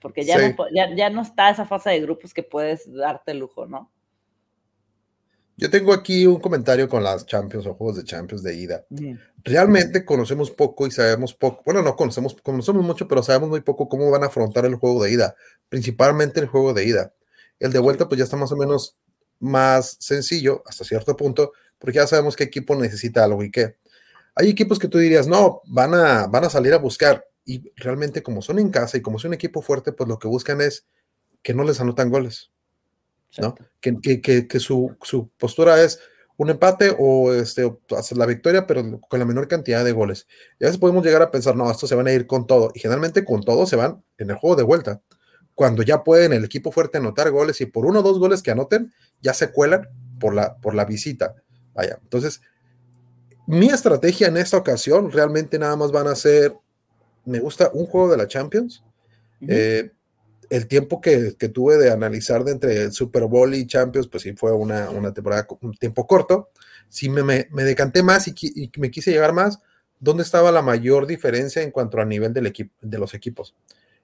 porque 0.00 0.24
ya, 0.24 0.36
no, 0.38 0.54
ya, 0.72 0.94
ya, 0.94 1.10
no 1.10 1.22
está 1.22 1.50
esa 1.50 1.64
fase 1.64 1.90
de 1.90 2.00
grupos 2.00 2.32
que 2.32 2.42
puedes 2.42 2.92
darte 2.92 3.34
lujo, 3.34 3.66
¿no? 3.66 3.90
Yo 5.58 5.70
tengo 5.70 5.94
aquí 5.94 6.26
un 6.26 6.38
comentario 6.38 6.86
con 6.86 7.02
las 7.02 7.24
Champions 7.24 7.66
o 7.66 7.74
juegos 7.74 7.96
de 7.96 8.04
Champions 8.04 8.42
de 8.42 8.54
ida. 8.54 8.84
Realmente 9.42 10.04
conocemos 10.04 10.50
poco 10.50 10.86
y 10.86 10.90
sabemos 10.90 11.32
poco. 11.32 11.62
Bueno, 11.64 11.80
no 11.80 11.96
conocemos, 11.96 12.36
conocemos 12.42 12.84
mucho, 12.84 13.08
pero 13.08 13.22
sabemos 13.22 13.48
muy 13.48 13.62
poco 13.62 13.88
cómo 13.88 14.10
van 14.10 14.22
a 14.22 14.26
afrontar 14.26 14.66
el 14.66 14.74
juego 14.74 15.02
de 15.02 15.12
ida, 15.12 15.34
principalmente 15.70 16.40
el 16.40 16.46
juego 16.46 16.74
de 16.74 16.84
ida. 16.84 17.14
El 17.58 17.72
de 17.72 17.78
vuelta, 17.78 18.06
pues 18.06 18.18
ya 18.18 18.24
está 18.24 18.36
más 18.36 18.52
o 18.52 18.56
menos 18.56 18.98
más 19.40 19.96
sencillo 19.98 20.62
hasta 20.66 20.84
cierto 20.84 21.16
punto, 21.16 21.52
porque 21.78 21.96
ya 21.96 22.06
sabemos 22.06 22.36
qué 22.36 22.44
equipo 22.44 22.74
necesita 22.74 23.24
algo 23.24 23.42
y 23.42 23.50
qué. 23.50 23.76
hay 24.34 24.50
equipos 24.50 24.78
que 24.78 24.88
tú 24.88 24.98
dirías, 24.98 25.26
no, 25.26 25.62
van 25.66 25.94
a, 25.94 26.26
van 26.26 26.44
a 26.44 26.50
salir 26.50 26.74
a 26.74 26.78
buscar. 26.78 27.26
Y 27.46 27.72
realmente 27.76 28.22
como 28.22 28.42
son 28.42 28.58
en 28.58 28.70
casa 28.70 28.98
y 28.98 29.00
como 29.00 29.18
son 29.18 29.30
un 29.30 29.34
equipo 29.34 29.62
fuerte, 29.62 29.92
pues 29.92 30.06
lo 30.06 30.18
que 30.18 30.28
buscan 30.28 30.60
es 30.60 30.86
que 31.42 31.54
no 31.54 31.64
les 31.64 31.80
anotan 31.80 32.10
goles. 32.10 32.50
¿No? 33.38 33.54
Que, 33.80 34.20
que, 34.20 34.48
que, 34.48 34.60
su, 34.60 34.96
su, 35.02 35.28
postura 35.38 35.82
es 35.82 36.00
un 36.36 36.50
empate 36.50 36.94
o 36.98 37.32
este, 37.32 37.72
hacer 37.96 38.18
la 38.18 38.26
victoria, 38.26 38.66
pero 38.66 39.00
con 39.00 39.18
la 39.18 39.24
menor 39.24 39.48
cantidad 39.48 39.84
de 39.84 39.92
goles. 39.92 40.26
Ya 40.60 40.66
veces 40.66 40.78
podemos 40.78 41.04
llegar 41.04 41.22
a 41.22 41.30
pensar, 41.30 41.56
no, 41.56 41.70
estos 41.70 41.88
se 41.88 41.94
van 41.94 42.06
a 42.06 42.12
ir 42.12 42.26
con 42.26 42.46
todo. 42.46 42.70
Y 42.74 42.80
generalmente 42.80 43.24
con 43.24 43.42
todo 43.42 43.66
se 43.66 43.76
van 43.76 44.02
en 44.18 44.30
el 44.30 44.36
juego 44.36 44.56
de 44.56 44.62
vuelta. 44.62 45.00
Cuando 45.54 45.82
ya 45.82 46.04
pueden 46.04 46.32
el 46.32 46.44
equipo 46.44 46.70
fuerte 46.70 46.98
anotar 46.98 47.30
goles 47.30 47.60
y 47.60 47.66
por 47.66 47.86
uno 47.86 48.00
o 48.00 48.02
dos 48.02 48.18
goles 48.18 48.42
que 48.42 48.50
anoten, 48.50 48.92
ya 49.22 49.32
se 49.32 49.50
cuelan 49.50 49.88
por 50.20 50.34
la, 50.34 50.56
por 50.56 50.74
la 50.74 50.84
visita. 50.84 51.34
Vaya, 51.74 51.98
entonces, 52.02 52.42
mi 53.46 53.68
estrategia 53.68 54.28
en 54.28 54.36
esta 54.36 54.58
ocasión 54.58 55.10
realmente 55.10 55.58
nada 55.58 55.76
más 55.76 55.92
van 55.92 56.08
a 56.08 56.14
ser, 56.14 56.54
me 57.24 57.38
gusta 57.38 57.70
un 57.72 57.86
juego 57.86 58.10
de 58.10 58.16
la 58.18 58.26
Champions. 58.26 58.82
eh, 59.48 59.90
el 60.50 60.66
tiempo 60.66 61.00
que, 61.00 61.32
tuve 61.52 61.76
de 61.76 61.90
analizar 61.90 62.44
de 62.44 62.52
entre 62.52 62.82
el 62.82 62.92
Super 62.92 63.24
Bowl 63.24 63.54
y 63.54 63.66
Champions, 63.66 64.08
pues 64.08 64.22
sí 64.22 64.32
fue 64.34 64.52
una, 64.52 64.88
temporada, 65.12 65.46
un 65.60 65.74
tiempo 65.74 66.06
corto. 66.06 66.50
Sí 66.88 67.08
me, 67.08 67.22
me, 67.22 67.64
decanté 67.64 68.02
más 68.02 68.28
y, 68.28 68.70
me 68.78 68.90
quise 68.90 69.10
llegar 69.10 69.32
más. 69.32 69.60
¿Dónde 69.98 70.22
estaba 70.22 70.52
la 70.52 70.62
mayor 70.62 71.06
diferencia 71.06 71.62
en 71.62 71.70
cuanto 71.70 72.00
a 72.00 72.04
nivel 72.04 72.32
del 72.32 72.46
equipo, 72.46 72.74
de 72.80 72.98
los 72.98 73.14
equipos? 73.14 73.54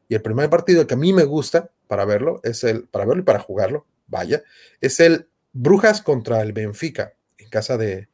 Y 0.08 0.14
el 0.14 0.22
primer 0.22 0.50
partido 0.50 0.86
que 0.86 0.94
a 0.94 0.96
mí 0.96 1.12
me 1.12 1.24
gusta 1.24 1.70
para 1.86 2.04
verlo, 2.04 2.40
es 2.42 2.64
el, 2.64 2.84
para 2.88 3.04
verlo 3.04 3.22
y 3.22 3.26
para 3.26 3.38
jugarlo, 3.38 3.86
vaya, 4.06 4.42
es 4.80 5.00
el 5.00 5.28
Brujas 5.52 6.00
contra 6.00 6.40
el 6.40 6.52
Benfica, 6.52 7.14
en 7.36 7.48
casa 7.50 7.76
de, 7.76 8.08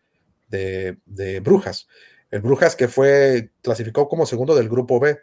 de, 0.49 0.99
de 1.07 1.41
Brujas. 1.41 1.89
El 2.31 2.41
Brujas 2.41 2.77
que 2.77 2.89
fue, 2.89 3.51
clasificado 3.63 4.09
como 4.09 4.27
segundo 4.27 4.55
del 4.55 4.69
grupo 4.69 5.01
B, 5.01 5.19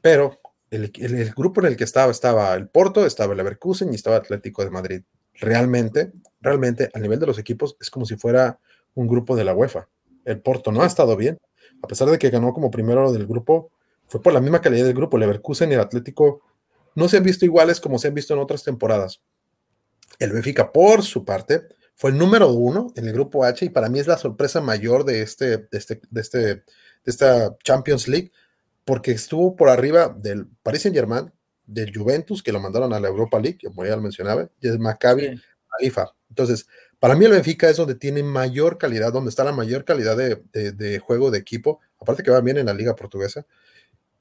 pero 0.00 0.40
el, 0.70 1.32
grupo 1.36 1.60
en 1.60 1.66
el 1.66 1.76
que 1.76 1.84
estaba, 1.84 2.12
estaba 2.12 2.54
el 2.54 2.68
Porto, 2.68 3.04
estaba 3.04 3.32
el 3.32 3.38
Leverkusen 3.38 3.92
y 3.92 3.96
estaba 3.96 4.16
Atlético 4.16 4.64
de 4.64 4.70
Madrid. 4.70 5.02
Realmente, 5.34 6.12
realmente, 6.40 6.90
a 6.94 6.98
nivel 6.98 7.18
de 7.18 7.26
los 7.26 7.38
equipos, 7.38 7.76
es 7.80 7.90
como 7.90 8.06
si 8.06 8.16
fuera 8.16 8.58
un 8.94 9.08
grupo 9.08 9.36
de 9.36 9.44
la 9.44 9.54
UEFA. 9.54 9.88
El 10.24 10.40
Porto 10.40 10.70
no 10.70 10.82
ha 10.82 10.86
estado 10.86 11.16
bien, 11.16 11.38
a 11.82 11.88
pesar 11.88 12.08
de 12.08 12.18
que 12.18 12.30
ganó 12.30 12.52
como 12.52 12.70
primero 12.70 13.12
del 13.12 13.26
grupo, 13.26 13.72
fue 14.06 14.22
por 14.22 14.32
la 14.32 14.40
misma 14.40 14.60
calidad 14.60 14.84
del 14.84 14.94
grupo. 14.94 15.18
Leverkusen 15.18 15.70
y 15.70 15.74
el 15.74 15.80
Atlético 15.80 16.42
no 16.94 17.08
se 17.08 17.16
han 17.16 17.24
visto 17.24 17.44
iguales 17.44 17.80
como 17.80 17.98
se 17.98 18.08
han 18.08 18.14
visto 18.14 18.34
en 18.34 18.40
otras 18.40 18.62
temporadas. 18.62 19.20
El 20.18 20.32
Benfica, 20.32 20.72
por 20.72 21.02
su 21.02 21.24
parte, 21.24 21.62
fue 21.96 22.10
el 22.10 22.18
número 22.18 22.48
uno 22.52 22.92
en 22.96 23.06
el 23.06 23.12
grupo 23.12 23.44
H 23.44 23.64
y 23.64 23.70
para 23.70 23.88
mí 23.88 23.98
es 24.00 24.06
la 24.06 24.18
sorpresa 24.18 24.60
mayor 24.60 25.04
de, 25.04 25.22
este, 25.22 25.58
de, 25.58 25.68
este, 25.72 26.00
de, 26.10 26.20
este, 26.20 26.38
de 26.38 26.62
esta 27.04 27.56
Champions 27.62 28.08
League 28.08 28.32
porque 28.90 29.12
estuvo 29.12 29.54
por 29.54 29.68
arriba 29.68 30.08
del 30.08 30.48
Paris 30.64 30.82
Saint 30.82 30.96
Germain, 30.96 31.30
del 31.64 31.96
Juventus, 31.96 32.42
que 32.42 32.50
lo 32.50 32.58
mandaron 32.58 32.92
a 32.92 32.98
la 32.98 33.06
Europa 33.06 33.38
League, 33.38 33.58
como 33.62 33.84
ya 33.84 33.94
lo 33.94 34.02
mencionaba, 34.02 34.48
y 34.60 34.66
el 34.66 34.80
Maccabi 34.80 35.40
Haifa. 35.78 36.12
Entonces, 36.28 36.66
para 36.98 37.14
mí 37.14 37.24
el 37.24 37.30
Benfica 37.30 37.70
es 37.70 37.76
donde 37.76 37.94
tiene 37.94 38.24
mayor 38.24 38.78
calidad, 38.78 39.12
donde 39.12 39.30
está 39.30 39.44
la 39.44 39.52
mayor 39.52 39.84
calidad 39.84 40.16
de, 40.16 40.98
juego 40.98 41.30
de 41.30 41.38
equipo, 41.38 41.78
aparte 42.00 42.24
que 42.24 42.32
va 42.32 42.40
bien 42.40 42.58
en 42.58 42.66
la 42.66 42.74
liga 42.74 42.96
portuguesa. 42.96 43.46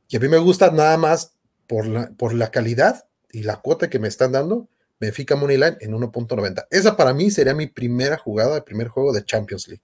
Y 0.08 0.18
a 0.18 0.20
mí 0.20 0.28
me 0.28 0.38
gusta 0.38 0.70
nada 0.70 0.98
más 0.98 1.34
por 1.66 1.88
la, 1.88 2.12
por 2.12 2.36
la 2.36 2.52
calidad 2.52 3.08
y 3.32 3.42
la 3.42 3.62
cuota 3.62 3.90
que 3.90 3.98
me 3.98 4.08
están 4.08 4.34
dando, 4.34 4.68
Benfica 5.00 5.36
Moneyline 5.36 5.78
en 5.80 5.94
1.90. 5.94 6.68
Esa 6.70 6.96
para 6.96 7.16
mí 7.16 7.32
sería 7.32 7.56
mi 7.56 7.66
primera 7.66 8.20
jugada, 8.20 8.58
el 8.58 8.64
primer 8.64 8.90
juego 8.90 9.14
de 9.14 9.26
Champions 9.26 9.68
League. 9.68 9.84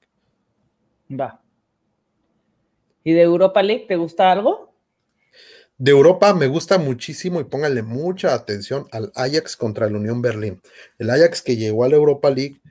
Va. 1.20 1.42
¿Y 3.04 3.14
de 3.14 3.22
Europa 3.22 3.62
League 3.62 3.86
te 3.88 3.96
gusta 3.96 4.32
algo? 4.32 4.65
De 5.78 5.92
Europa 5.92 6.34
me 6.34 6.48
gusta 6.48 6.78
muchísimo 6.78 7.42
y 7.42 7.44
pónganle 7.44 7.84
mucha 7.84 8.34
atención 8.34 8.88
al 8.92 9.12
Ajax 9.14 9.58
contra 9.58 9.88
el 9.88 9.96
Unión 9.96 10.22
Berlín. 10.22 10.62
El 10.98 11.10
Ajax 11.10 11.42
que 11.42 11.58
llegó 11.58 11.84
a 11.84 11.90
la 11.90 11.96
Europa 11.96 12.30
League 12.30 12.62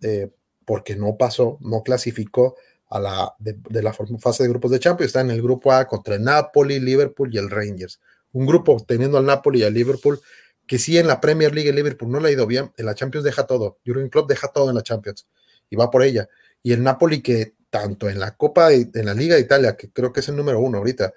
eh, 0.00 0.30
porque 0.64 0.94
no 0.94 1.16
pasó, 1.16 1.58
no 1.60 1.82
clasificó 1.82 2.56
a 2.88 3.00
la 3.00 3.34
de, 3.38 3.82
la 3.82 3.92
fase 3.92 4.44
de 4.44 4.48
grupos 4.48 4.70
de 4.70 4.78
Champions. 4.78 5.08
Está 5.08 5.22
en 5.22 5.30
el 5.32 5.42
grupo 5.42 5.72
A 5.72 5.86
contra 5.86 6.14
el 6.14 6.22
Napoli, 6.22 6.78
Liverpool 6.78 7.34
y 7.34 7.38
el 7.38 7.50
Rangers. 7.50 8.00
Un 8.32 8.46
grupo 8.46 8.84
teniendo 8.86 9.18
al 9.18 9.26
Napoli 9.26 9.60
y 9.60 9.64
al 9.64 9.74
Liverpool 9.74 10.20
que 10.64 10.78
sí 10.78 10.96
en 10.96 11.08
la 11.08 11.20
Premier 11.20 11.52
League 11.52 11.68
el 11.68 11.76
Liverpool 11.76 12.10
no 12.10 12.20
le 12.20 12.28
ha 12.28 12.32
ido 12.32 12.46
bien, 12.46 12.72
en 12.76 12.86
la 12.86 12.94
Champions 12.94 13.24
deja 13.24 13.44
todo. 13.44 13.78
Jurgen 13.84 14.08
Klopp 14.08 14.28
deja 14.28 14.48
todo 14.48 14.68
en 14.68 14.76
la 14.76 14.82
Champions 14.82 15.26
y 15.68 15.74
va 15.74 15.90
por 15.90 16.04
ella. 16.04 16.28
Y 16.62 16.72
el 16.72 16.82
Napoli 16.82 17.20
que 17.20 17.54
tanto 17.70 18.08
en 18.08 18.20
la 18.20 18.36
Copa, 18.36 18.72
en 18.72 18.90
la 19.06 19.14
Liga 19.14 19.34
de 19.34 19.40
Italia, 19.40 19.76
que 19.76 19.90
creo 19.90 20.12
que 20.12 20.20
es 20.20 20.28
el 20.28 20.36
número 20.36 20.60
uno 20.60 20.78
ahorita, 20.78 21.12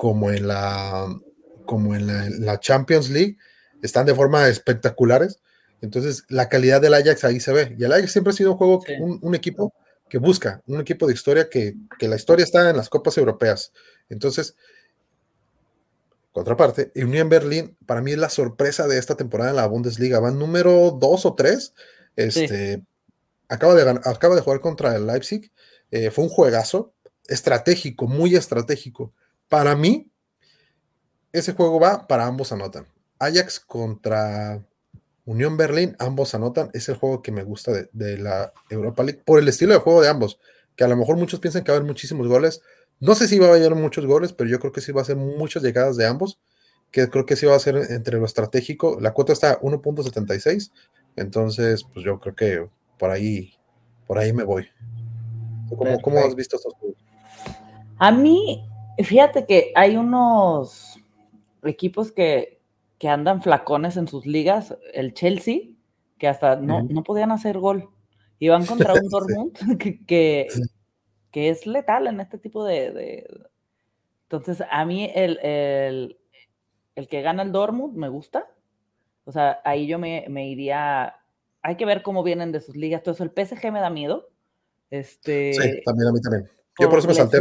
como 0.00 0.30
en 0.30 0.48
la, 0.48 1.14
como 1.66 1.94
en 1.94 2.06
la, 2.46 2.58
Champions 2.58 3.10
League 3.10 3.36
están 3.82 4.06
de 4.06 4.14
forma 4.14 4.48
espectaculares. 4.48 5.40
Entonces, 5.82 6.24
la 6.30 6.48
calidad 6.48 6.80
del 6.80 6.94
Ajax 6.94 7.22
ahí 7.24 7.38
se 7.38 7.52
ve. 7.52 7.76
Y 7.78 7.84
el 7.84 7.92
Ajax 7.92 8.10
siempre 8.10 8.30
ha 8.30 8.34
sido 8.34 8.52
un 8.52 8.56
juego, 8.56 8.82
un, 8.98 9.34
equipo 9.34 9.74
que 10.08 10.16
busca, 10.16 10.62
un 10.66 10.80
equipo 10.80 11.06
de 11.06 11.12
historia 11.12 11.50
que, 11.50 11.74
la 12.00 12.16
historia 12.16 12.44
está 12.44 12.70
en 12.70 12.78
las 12.78 12.88
copas 12.88 13.18
europeas. 13.18 13.74
Entonces, 14.08 14.56
contraparte, 16.32 16.92
Unión 16.96 17.28
Berlín, 17.28 17.76
para 17.84 18.00
mí 18.00 18.12
es 18.12 18.18
la 18.18 18.30
sorpresa 18.30 18.88
de 18.88 18.96
esta 18.96 19.16
temporada 19.16 19.50
en 19.50 19.56
la 19.56 19.66
Bundesliga. 19.66 20.18
Van 20.18 20.38
número 20.38 20.96
dos 20.98 21.26
o 21.26 21.34
tres. 21.34 21.74
Este, 22.16 22.82
acaba, 23.50 23.74
de, 23.74 24.00
acaba 24.06 24.34
de 24.34 24.40
jugar 24.40 24.60
contra 24.60 24.96
el 24.96 25.06
Leipzig. 25.06 25.52
Eh, 25.90 26.10
fue 26.10 26.24
un 26.24 26.30
juegazo 26.30 26.94
estratégico, 27.28 28.06
muy 28.06 28.34
estratégico. 28.34 29.12
Para 29.50 29.74
mí, 29.74 30.08
ese 31.32 31.54
juego 31.54 31.80
va 31.80 32.06
para 32.06 32.24
ambos 32.24 32.52
anotan. 32.52 32.86
Ajax 33.18 33.58
contra 33.58 34.64
Unión 35.24 35.56
Berlín, 35.56 35.96
ambos 35.98 36.36
anotan. 36.36 36.70
Es 36.72 36.88
el 36.88 36.94
juego 36.94 37.20
que 37.20 37.32
me 37.32 37.42
gusta 37.42 37.72
de, 37.92 38.16
la 38.16 38.52
Europa 38.70 39.02
League 39.02 39.22
por 39.24 39.40
el 39.40 39.48
estilo 39.48 39.74
de 39.74 39.80
juego 39.80 40.02
de 40.02 40.08
ambos. 40.08 40.38
Que 40.76 40.84
a 40.84 40.88
lo 40.88 40.96
mejor 40.96 41.16
muchos 41.16 41.40
piensan 41.40 41.64
que 41.64 41.72
va 41.72 41.76
a 41.76 41.78
haber 41.78 41.88
muchísimos 41.88 42.28
goles. 42.28 42.62
No 43.00 43.16
sé 43.16 43.26
si 43.26 43.40
va 43.40 43.48
a 43.48 43.50
haber 43.50 43.74
muchos 43.74 44.06
goles, 44.06 44.32
pero 44.32 44.48
yo 44.48 44.60
creo 44.60 44.72
que 44.72 44.80
sí 44.80 44.92
va 44.92 45.02
a 45.02 45.04
ser 45.04 45.16
muchas 45.16 45.64
llegadas 45.64 45.96
de 45.96 46.06
ambos. 46.06 46.38
Que 46.92 47.10
creo 47.10 47.26
que 47.26 47.34
sí 47.34 47.44
va 47.44 47.56
a 47.56 47.58
ser 47.58 47.74
entre 47.90 48.18
lo 48.18 48.26
estratégico. 48.26 48.98
La 49.00 49.12
cuota 49.12 49.32
está 49.32 49.58
1.76. 49.60 50.70
Entonces, 51.16 51.82
pues 51.92 52.04
yo 52.04 52.20
creo 52.20 52.36
que 52.36 52.66
por 53.00 53.10
ahí, 53.10 53.52
por 54.06 54.16
ahí 54.16 54.32
me 54.32 54.44
voy. 54.44 54.68
¿Cómo, 55.76 56.00
¿Cómo, 56.00 56.18
has 56.20 56.36
visto 56.36 56.54
estos 56.54 56.72
juegos? 56.74 56.96
A 57.98 58.12
mí, 58.12 58.69
Fíjate 59.04 59.46
que 59.46 59.72
hay 59.74 59.96
unos 59.96 60.98
equipos 61.62 62.12
que, 62.12 62.58
andan 63.02 63.42
flacones 63.42 63.96
en 63.96 64.08
sus 64.08 64.26
ligas, 64.26 64.76
el 64.92 65.14
Chelsea, 65.14 65.60
que 66.18 66.28
hasta 66.28 66.56
no, 66.56 66.86
podían 67.02 67.32
hacer 67.32 67.58
gol. 67.58 67.88
Iban 68.38 68.66
contra 68.66 68.94
un 68.94 69.08
Dortmund 69.08 69.78
que, 69.78 70.46
que, 71.30 71.48
es 71.48 71.66
letal 71.66 72.06
en 72.06 72.20
este 72.20 72.38
tipo 72.38 72.64
de... 72.64 73.26
Entonces, 74.24 74.62
a 74.70 74.84
mí 74.84 75.10
el, 75.14 75.38
el, 75.42 77.08
que 77.08 77.22
gana 77.22 77.42
el 77.42 77.52
Dortmund 77.52 77.96
me 77.96 78.08
gusta. 78.08 78.50
O 79.24 79.32
sea, 79.32 79.60
ahí 79.64 79.86
yo 79.86 79.98
me, 79.98 80.48
iría... 80.48 81.16
Hay 81.62 81.76
que 81.76 81.86
ver 81.86 82.02
cómo 82.02 82.22
vienen 82.22 82.52
de 82.52 82.60
sus 82.60 82.76
ligas. 82.76 83.02
Todo 83.02 83.14
eso, 83.14 83.24
el 83.24 83.32
PSG 83.32 83.72
me 83.72 83.80
da 83.80 83.90
miedo. 83.90 84.28
Este, 84.90 85.54
sí, 85.54 85.82
también 85.84 86.08
a 86.08 86.12
mí 86.12 86.20
también. 86.20 86.50
Yo 86.80 86.88
por 86.88 86.98
eso 86.98 87.08
me 87.08 87.14
salté 87.14 87.38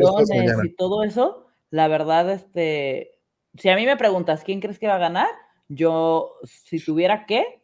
Y 0.64 0.76
todo 0.76 1.04
eso, 1.04 1.49
la 1.72 1.88
verdad, 1.88 2.30
este, 2.30 3.20
si 3.56 3.70
a 3.70 3.76
mí 3.76 3.86
me 3.86 3.98
preguntas 3.98 4.44
quién 4.44 4.60
crees 4.60 4.80
que 4.80 4.88
va 4.88 4.96
a 4.96 5.00
ganar, 5.00 5.30
yo, 5.68 6.36
si 6.44 6.84
tuviera 6.84 7.26
que, 7.26 7.64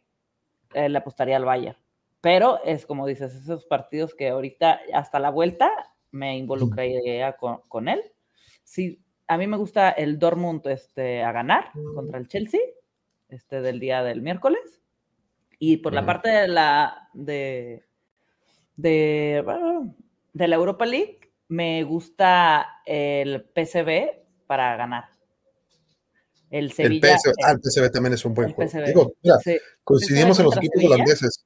eh, 0.74 0.88
le 0.88 0.98
apostaría 0.98 1.36
al 1.36 1.44
Bayern. 1.44 1.78
Pero 2.20 2.62
es 2.64 2.86
como 2.86 3.06
dices, 3.06 3.34
esos 3.34 3.66
partidos 3.66 4.14
que 4.14 4.28
ahorita 4.28 4.80
hasta 4.92 5.18
la 5.18 5.30
vuelta 5.30 5.70
me 6.10 6.36
involucraría 6.36 7.36
con, 7.36 7.88
él. 7.88 8.02
Si 8.64 9.00
a 9.28 9.36
mí 9.36 9.46
me 9.46 9.56
gusta 9.56 9.90
el 9.90 10.18
Dortmund 10.18 10.66
este, 10.66 11.22
a 11.22 11.32
ganar 11.32 11.70
contra 11.94 12.18
el 12.18 12.28
Chelsea, 12.28 12.60
este 13.28 13.60
del 13.60 13.80
día 13.80 14.02
del 14.02 14.22
miércoles. 14.22 14.80
Y 15.58 15.78
por 15.78 15.92
la 15.92 16.04
parte 16.04 16.28
de 16.28 16.48
la 16.48 17.08
de, 17.14 17.84
de, 18.76 19.44
de 20.32 20.48
la 20.48 20.56
Europa 20.56 20.84
League, 20.84 21.15
me 21.48 21.84
gusta 21.84 22.80
el 22.84 23.44
PCB 23.44 24.46
para 24.46 24.76
ganar. 24.76 25.04
El 26.50 26.72
Sevilla. 26.72 27.08
El 27.12 27.18
PSV, 27.18 27.32
ah, 27.44 27.52
el 27.52 27.60
PSV 27.62 27.90
también 27.90 28.14
es 28.14 28.24
un 28.24 28.34
buen 28.34 28.52
juego. 28.52 28.70
Digo, 28.86 29.12
mira, 29.22 29.36
coincidimos 29.82 30.38
en 30.38 30.44
los 30.44 30.56
equipos 30.56 30.84
holandeses. 30.84 31.44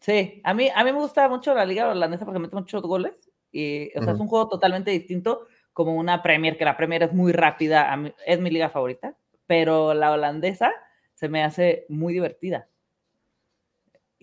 Sí, 0.00 0.40
a 0.42 0.52
mí, 0.52 0.68
a 0.74 0.82
mí 0.82 0.92
me 0.92 0.98
gusta 0.98 1.28
mucho 1.28 1.54
la 1.54 1.64
liga 1.64 1.88
holandesa 1.88 2.24
porque 2.24 2.40
mete 2.40 2.56
muchos 2.56 2.82
goles. 2.82 3.30
Y, 3.52 3.96
o 3.96 4.02
sea, 4.02 4.14
es 4.14 4.18
un 4.20 4.26
juego 4.26 4.48
totalmente 4.48 4.90
distinto 4.90 5.46
como 5.72 5.94
una 5.94 6.22
Premier, 6.22 6.58
que 6.58 6.64
la 6.64 6.76
Premier 6.76 7.04
es 7.04 7.12
muy 7.12 7.32
rápida, 7.32 7.94
es 8.26 8.40
mi 8.40 8.50
liga 8.50 8.70
favorita, 8.70 9.16
pero 9.46 9.94
la 9.94 10.10
holandesa 10.12 10.72
se 11.14 11.28
me 11.28 11.44
hace 11.44 11.86
muy 11.88 12.14
divertida. 12.14 12.68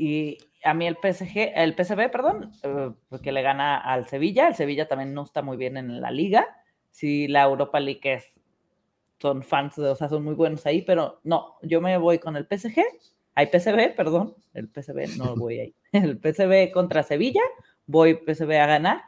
Y 0.02 0.38
a 0.64 0.74
mí 0.74 0.88
el 0.88 0.96
PSG, 0.96 1.52
el 1.56 1.76
PSV, 1.76 2.10
perdón, 2.10 2.54
eh, 2.64 2.92
porque 3.10 3.34
le 3.34 3.42
gana 3.42 3.78
al 3.78 4.08
Sevilla. 4.08 4.48
El 4.48 4.56
Sevilla 4.56 4.88
también 4.88 5.14
no 5.14 5.24
está 5.24 5.42
muy 5.42 5.58
bien 5.58 5.76
en 5.76 6.00
la 6.00 6.10
liga. 6.10 6.48
Sí, 6.90 7.28
la 7.28 7.44
Europa 7.44 7.82
League 7.82 8.00
es, 8.04 8.40
son 9.18 9.44
fans, 9.44 9.76
de, 9.76 9.90
o 9.90 9.96
sea, 9.96 10.08
son 10.08 10.24
muy 10.24 10.36
buenos 10.36 10.66
ahí, 10.66 10.84
pero 10.84 11.20
no, 11.26 11.58
yo 11.64 11.82
me 11.82 11.98
voy 11.98 12.18
con 12.18 12.38
el 12.38 12.48
PSG. 12.48 12.82
Hay 13.36 13.48
PSV, 13.48 13.94
perdón, 13.94 14.36
el 14.54 14.70
PSV 14.70 15.18
no 15.18 15.36
voy 15.36 15.60
ahí. 15.60 15.76
El 15.92 16.18
PSV 16.18 16.72
contra 16.72 17.04
Sevilla, 17.04 17.42
voy 17.86 18.22
PSV 18.26 18.52
a 18.54 18.68
ganar. 18.68 19.02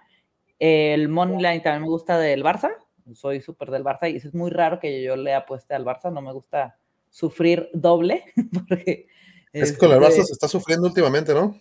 El 0.60 1.08
Moneyline 1.08 1.64
también 1.64 1.84
me 1.84 1.88
gusta 1.88 2.20
del 2.20 2.44
Barça, 2.44 2.70
soy 3.14 3.40
súper 3.40 3.72
del 3.72 3.86
Barça 3.86 4.12
y 4.12 4.18
es 4.18 4.34
muy 4.34 4.52
raro 4.52 4.78
que 4.78 5.02
yo 5.02 5.16
le 5.16 5.34
apueste 5.34 5.74
al 5.74 5.86
Barça, 5.86 6.12
no 6.12 6.22
me 6.22 6.34
gusta 6.34 6.78
sufrir 7.10 7.70
doble, 7.74 8.26
porque... 8.68 9.08
Es 9.54 9.74
que 9.74 9.78
con 9.78 9.92
el 9.92 10.00
Barça 10.00 10.10
este 10.10 10.26
se 10.26 10.34
está 10.34 10.48
sufriendo 10.48 10.88
últimamente, 10.88 11.34
¿no? 11.34 11.56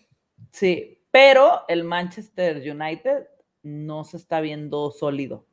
Sí, 0.53 1.03
pero 1.11 1.63
el 1.69 1.85
Manchester 1.85 2.57
United 2.59 3.27
no 3.63 4.05
se 4.05 4.17
está 4.17 4.41
viendo 4.41 4.91
sólido 4.91 5.47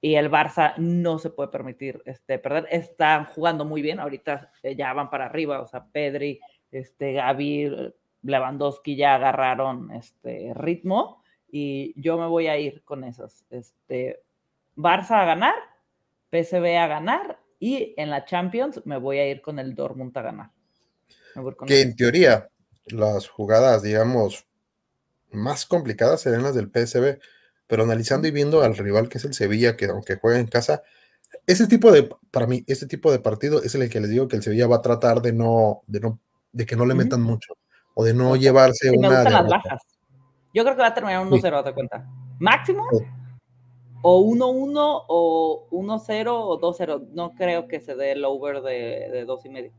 y 0.00 0.16
el 0.16 0.30
Barça 0.30 0.76
no 0.76 1.18
se 1.18 1.30
puede 1.30 1.48
permitir 1.48 2.02
este, 2.04 2.38
perder. 2.38 2.66
Están 2.70 3.24
jugando 3.24 3.64
muy 3.64 3.80
bien, 3.80 4.00
ahorita 4.00 4.52
eh, 4.62 4.76
ya 4.76 4.92
van 4.92 5.08
para 5.08 5.24
arriba, 5.24 5.62
o 5.62 5.66
sea, 5.66 5.86
Pedri, 5.86 6.40
este, 6.70 7.14
Gaby, 7.14 7.94
Lewandowski 8.20 8.96
ya 8.96 9.14
agarraron 9.14 9.90
este 9.92 10.52
ritmo 10.54 11.22
y 11.50 11.98
yo 11.98 12.18
me 12.18 12.26
voy 12.26 12.48
a 12.48 12.58
ir 12.58 12.84
con 12.84 13.04
esos. 13.04 13.46
Este, 13.48 14.22
Barça 14.76 15.22
a 15.22 15.24
ganar, 15.24 15.54
PSV 16.30 16.76
a 16.76 16.86
ganar 16.86 17.38
y 17.58 17.94
en 17.96 18.10
la 18.10 18.26
Champions 18.26 18.82
me 18.84 18.98
voy 18.98 19.18
a 19.18 19.30
ir 19.30 19.40
con 19.40 19.58
el 19.58 19.74
Dortmund 19.74 20.16
a 20.18 20.22
ganar. 20.22 20.53
Que 21.66 21.80
en 21.80 21.96
teoría 21.96 22.48
las 22.86 23.28
jugadas, 23.28 23.82
digamos, 23.82 24.46
más 25.30 25.66
complicadas 25.66 26.20
serían 26.20 26.42
las 26.42 26.54
del 26.54 26.70
PSV, 26.70 27.18
pero 27.66 27.84
analizando 27.84 28.28
y 28.28 28.30
viendo 28.30 28.62
al 28.62 28.76
rival 28.76 29.08
que 29.08 29.18
es 29.18 29.24
el 29.24 29.34
Sevilla, 29.34 29.76
que 29.76 29.86
aunque 29.86 30.16
juega 30.16 30.38
en 30.38 30.46
casa, 30.46 30.82
ese 31.46 31.66
tipo 31.66 31.90
de, 31.90 32.08
para 32.30 32.46
mí, 32.46 32.64
este 32.66 32.86
tipo 32.86 33.10
de 33.10 33.18
partido 33.18 33.62
es 33.62 33.74
el 33.74 33.88
que 33.90 34.00
les 34.00 34.10
digo 34.10 34.28
que 34.28 34.36
el 34.36 34.42
Sevilla 34.42 34.66
va 34.66 34.76
a 34.76 34.82
tratar 34.82 35.22
de 35.22 35.32
no, 35.32 35.82
de 35.86 36.00
no, 36.00 36.20
de 36.52 36.66
que 36.66 36.76
no 36.76 36.86
le 36.86 36.94
metan 36.94 37.22
mucho, 37.22 37.56
o 37.94 38.04
de 38.04 38.14
no 38.14 38.36
llevarse 38.36 38.90
una. 38.90 39.24
las 39.24 39.48
bajas. 39.48 39.82
Yo 40.52 40.62
creo 40.62 40.76
que 40.76 40.82
va 40.82 40.88
a 40.88 40.94
terminar 40.94 41.26
1-0, 41.26 41.64
te 41.64 41.74
cuenta. 41.74 42.08
Máximo 42.38 42.86
o 44.06 44.20
1-1 44.20 45.04
o 45.08 45.66
1-0 45.70 46.26
o 46.28 46.60
2-0. 46.60 47.08
No 47.12 47.34
creo 47.34 47.66
que 47.66 47.80
se 47.80 47.94
dé 47.94 48.12
el 48.12 48.24
over 48.26 48.60
de, 48.60 49.08
de 49.10 49.24
dos 49.24 49.46
y 49.46 49.48
medio. 49.48 49.72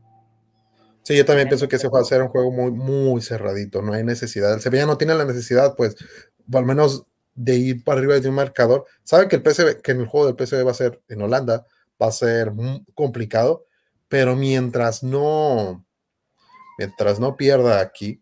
Sí, 1.06 1.16
yo 1.16 1.24
también 1.24 1.46
pienso 1.46 1.68
que 1.68 1.76
ese 1.76 1.88
va 1.88 2.00
a 2.00 2.04
ser 2.04 2.20
un 2.20 2.30
juego 2.30 2.50
muy, 2.50 2.72
muy 2.72 3.22
cerradito. 3.22 3.80
No 3.80 3.92
hay 3.92 4.02
necesidad. 4.02 4.52
El 4.52 4.60
Sevilla 4.60 4.86
no 4.86 4.98
tiene 4.98 5.14
la 5.14 5.24
necesidad, 5.24 5.76
pues, 5.76 5.94
al 6.52 6.64
menos 6.64 7.04
de 7.36 7.54
ir 7.54 7.84
para 7.84 8.00
arriba 8.00 8.18
de 8.18 8.28
un 8.28 8.34
marcador. 8.34 8.86
Sabe 9.04 9.28
que 9.28 9.36
el 9.36 9.42
PSV, 9.42 9.82
que 9.82 9.92
en 9.92 10.00
el 10.00 10.06
juego 10.08 10.26
del 10.26 10.34
PSV 10.34 10.66
va 10.66 10.72
a 10.72 10.74
ser 10.74 11.00
en 11.06 11.22
Holanda, 11.22 11.64
va 12.02 12.08
a 12.08 12.10
ser 12.12 12.50
complicado, 12.94 13.66
pero 14.08 14.34
mientras 14.34 15.04
no, 15.04 15.86
mientras 16.76 17.20
no 17.20 17.36
pierda 17.36 17.78
aquí, 17.80 18.20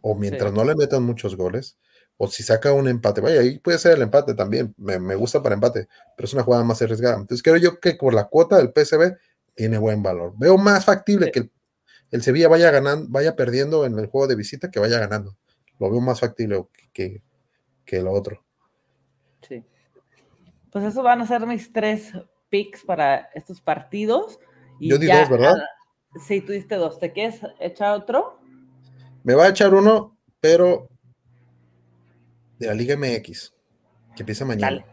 o 0.00 0.14
mientras 0.14 0.54
no 0.54 0.64
le 0.64 0.76
metan 0.76 1.02
muchos 1.02 1.36
goles, 1.36 1.76
o 2.16 2.28
si 2.28 2.42
saca 2.42 2.72
un 2.72 2.88
empate, 2.88 3.20
vaya, 3.20 3.40
ahí 3.40 3.58
puede 3.58 3.76
ser 3.76 3.92
el 3.92 4.02
empate 4.02 4.32
también, 4.32 4.74
me, 4.78 5.14
gusta 5.16 5.42
para 5.42 5.54
empate, 5.54 5.86
pero 6.16 6.26
es 6.26 6.32
una 6.32 6.44
jugada 6.44 6.64
más 6.64 6.80
arriesgada. 6.80 7.16
Entonces 7.16 7.42
creo 7.42 7.58
yo 7.58 7.78
que 7.78 7.92
por 7.96 8.14
la 8.14 8.24
cuota 8.24 8.56
del 8.56 8.72
PSV 8.74 9.18
tiene 9.54 9.76
buen 9.76 10.02
valor. 10.02 10.32
Veo 10.38 10.56
más 10.56 10.86
factible 10.86 11.30
que 11.30 11.40
el, 11.40 11.50
Sevilla 12.22 12.48
vaya 12.48 12.70
ganando, 12.70 13.06
vaya 13.08 13.36
perdiendo 13.36 13.86
en 13.86 13.98
el 13.98 14.06
juego 14.06 14.26
de 14.26 14.36
visita 14.36 14.70
que 14.70 14.80
vaya 14.80 14.98
ganando. 14.98 15.36
Lo 15.78 15.90
veo 15.90 16.00
más 16.00 16.20
factible 16.20 16.66
que, 16.92 17.22
que 17.84 18.02
lo 18.02 18.12
otro. 18.12 18.44
Sí. 19.48 19.64
Pues 20.70 20.84
eso 20.84 21.02
van 21.02 21.20
a 21.20 21.26
ser 21.26 21.46
mis 21.46 21.72
tres 21.72 22.12
picks 22.48 22.84
para 22.84 23.30
estos 23.34 23.60
partidos. 23.60 24.38
yo 24.80 24.98
di 24.98 25.06
dos, 25.06 25.28
¿verdad? 25.28 25.54
sí, 26.26 26.40
tú 26.40 26.52
diste 26.52 26.74
dos. 26.74 26.98
¿Te 26.98 27.12
quieres 27.12 27.40
echar 27.60 27.94
otro? 27.94 28.40
Me 29.22 29.34
va 29.34 29.44
a 29.44 29.48
echar 29.50 29.74
uno, 29.74 30.18
pero 30.40 30.88
de 32.58 32.66
la 32.66 32.74
Liga 32.74 32.96
MX, 32.96 33.54
que 34.16 34.22
empieza 34.22 34.44
mañana. 34.44 34.84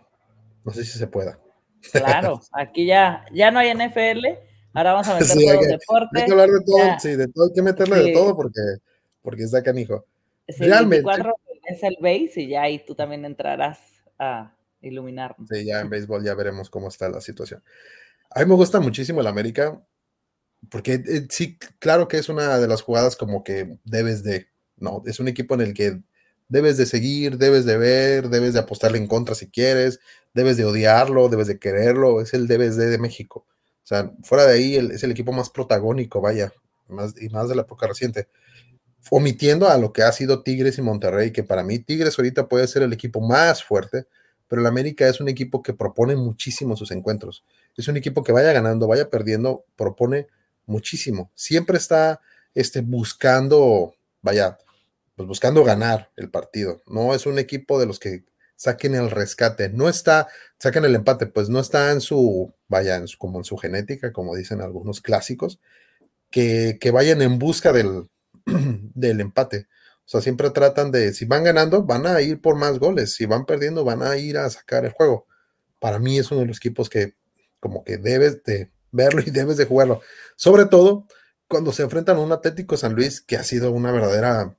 No 0.63 0.71
sé 0.71 0.86
si 0.86 0.97
se 0.97 1.08
pueda. 1.08 1.39
Claro, 1.91 2.39
aquí 2.51 2.86
ya, 2.86 3.25
ya 3.32 3.51
no 3.51 3.60
hay 3.60 3.73
NFL, 3.73 4.25
ahora 4.78 4.94
vamos 4.94 5.08
a 5.08 5.13
meter 5.20 5.28
todo 5.28 5.60
hay 5.60 5.68
deporte. 5.68 6.20
Hay 6.20 6.26
que 6.26 6.32
hablar 6.32 6.50
de 6.50 6.62
todo, 6.63 7.00
sí, 7.00 7.16
de 7.16 7.28
todo, 7.28 7.46
hay 7.48 7.54
que 7.54 7.62
meterle 7.62 7.96
de 7.98 8.13
todo 8.13 8.36
porque, 8.36 8.62
porque 9.22 9.44
está 9.44 9.63
canijo. 9.63 10.06
Realmente. 10.48 11.10
es 11.68 11.84
el 11.84 11.98
base 12.00 12.42
y 12.42 12.50
ya 12.50 12.62
ahí 12.62 12.86
tú 12.86 12.96
también 12.96 13.26
entrarás 13.26 13.80
a 14.20 14.54
iluminarnos. 14.82 15.50
Sí, 15.50 15.66
ya 15.66 15.82
en 15.82 15.90
béisbol 15.90 16.24
ya 16.24 16.36
veremos 16.36 16.70
cómo 16.70 16.90
está 16.90 17.10
la 17.10 17.22
situación. 17.22 17.63
A 18.30 18.42
mí 18.42 18.46
me 18.46 18.56
gusta 18.56 18.80
muchísimo 18.80 19.22
el 19.22 19.28
América, 19.28 19.82
porque 20.70 20.94
eh, 20.94 21.28
sí, 21.30 21.58
claro 21.80 22.08
que 22.08 22.18
es 22.18 22.30
una 22.30 22.60
de 22.60 22.68
las 22.68 22.84
jugadas 22.84 23.16
como 23.16 23.44
que 23.44 23.80
debes 23.84 24.24
de, 24.24 24.48
no, 24.78 25.02
es 25.08 25.20
un 25.20 25.28
equipo 25.28 25.56
en 25.56 25.62
el 25.62 25.74
que 25.74 26.02
debes 26.50 26.78
de 26.78 26.86
seguir, 26.86 27.38
debes 27.38 27.66
de 27.66 27.78
ver, 27.78 28.30
debes 28.30 28.54
de 28.54 28.60
apostarle 28.60 29.00
en 29.00 29.08
contra 29.08 29.34
si 29.34 29.50
quieres, 29.50 30.00
debes 30.34 30.56
de 30.56 30.66
odiarlo, 30.66 31.30
debes 31.30 31.48
de 31.48 31.58
quererlo, 31.58 32.22
es 32.22 32.34
el 32.36 32.48
debes 32.48 32.78
de, 32.78 32.88
de 32.88 32.98
México. 33.00 33.46
O 33.88 33.89
sea, 33.89 34.12
fuera 34.21 34.45
de 34.45 34.54
ahí 34.54 34.76
es 34.76 35.02
el 35.04 35.12
equipo 35.12 35.32
más 35.32 35.50
protagónico, 35.50 36.19
vaya, 36.19 36.52
más, 36.89 37.15
y 37.21 37.30
más 37.30 37.47
de 37.47 37.56
la 37.56 37.62
época 37.62 37.88
reciente. 37.88 38.28
Omitiendo 39.10 39.69
a 39.69 39.78
lo 39.78 39.93
que 39.93 40.04
ha 40.04 40.12
sido 40.12 40.43
Tigres 40.43 40.78
y 40.78 40.82
Monterrey, 40.82 41.32
que 41.32 41.43
para 41.43 41.63
mí 41.63 41.80
Tigres 41.80 42.19
ahorita 42.19 42.50
puede 42.50 42.67
ser 42.67 42.84
el 42.84 42.91
equipo 42.91 43.21
más 43.21 43.63
fuerte, 43.63 44.06
pero 44.50 44.60
el 44.60 44.67
América 44.67 45.08
es 45.08 45.21
un 45.21 45.30
equipo 45.30 45.63
que 45.63 45.71
propone 45.71 46.17
muchísimo 46.17 46.76
sus 46.76 46.91
encuentros. 46.91 47.45
Es 47.78 47.88
un 47.88 47.95
equipo 47.95 48.26
que 48.26 48.34
vaya 48.34 48.52
ganando, 48.52 48.89
vaya 48.89 49.10
perdiendo, 49.10 49.63
propone 49.78 50.28
muchísimo. 50.65 51.32
Siempre 51.34 51.78
está 51.78 52.19
este, 52.56 52.82
buscando, 52.82 53.93
vaya, 54.21 54.58
pues 55.15 55.30
buscando 55.30 55.63
ganar 55.63 56.12
el 56.17 56.30
partido. 56.30 56.82
No 56.88 57.13
es 57.13 57.26
un 57.26 57.39
equipo 57.39 57.80
de 57.80 57.86
los 57.86 58.00
que 58.00 58.26
saquen 58.58 58.96
el 58.96 59.10
rescate. 59.10 59.70
No 59.70 59.88
está, 59.88 60.28
saquen 60.60 60.84
el 60.84 60.96
empate, 60.96 61.28
pues 61.28 61.48
no 61.48 61.62
está 61.62 61.91
en 61.91 62.02
su, 62.02 62.54
vaya, 62.67 63.02
como 63.17 63.38
en 63.38 63.46
su 63.46 63.56
genética, 63.56 64.12
como 64.12 64.36
dicen 64.36 64.60
algunos 64.62 65.00
clásicos, 65.00 65.62
que, 66.30 66.78
vayan 66.93 67.22
en 67.22 67.39
busca 67.39 67.72
del, 67.72 68.10
del 68.46 69.22
empate. 69.22 69.67
O 70.06 70.10
sea, 70.10 70.22
siempre 70.22 70.50
tratan 70.50 70.91
de, 70.91 71.13
si 71.13 71.26
van 71.26 71.43
ganando, 71.43 71.84
van 71.84 72.08
a 72.08 72.22
ir 72.22 72.41
por 72.41 72.56
más 72.56 72.80
goles. 72.80 73.13
Si 73.13 73.26
van 73.26 73.46
perdiendo, 73.46 73.86
van 73.86 74.04
a 74.04 74.17
ir 74.17 74.38
a 74.38 74.50
sacar 74.50 74.86
el 74.86 74.91
juego. 74.91 75.28
Para 75.80 76.00
mí 76.00 76.17
es 76.17 76.32
uno 76.32 76.41
de 76.41 76.48
los 76.48 76.58
equipos 76.58 76.89
que 76.89 77.15
como 77.60 77.84
que 77.84 77.98
debes 77.98 78.43
de 78.43 78.72
verlo 78.91 79.22
y 79.26 79.32
debes 79.32 79.58
de 79.58 79.65
jugarlo. 79.65 80.02
Sobre 80.36 80.65
todo 80.65 81.08
cuando 81.48 81.72
se 81.72 81.84
enfrentan 81.84 82.17
a 82.17 82.22
un 82.22 82.32
Atlético 82.32 82.78
San 82.78 82.93
Luis 82.93 83.22
que 83.22 83.38
ha 83.38 83.43
sido 83.43 83.72
una 83.72 83.91
verdadera 83.91 84.58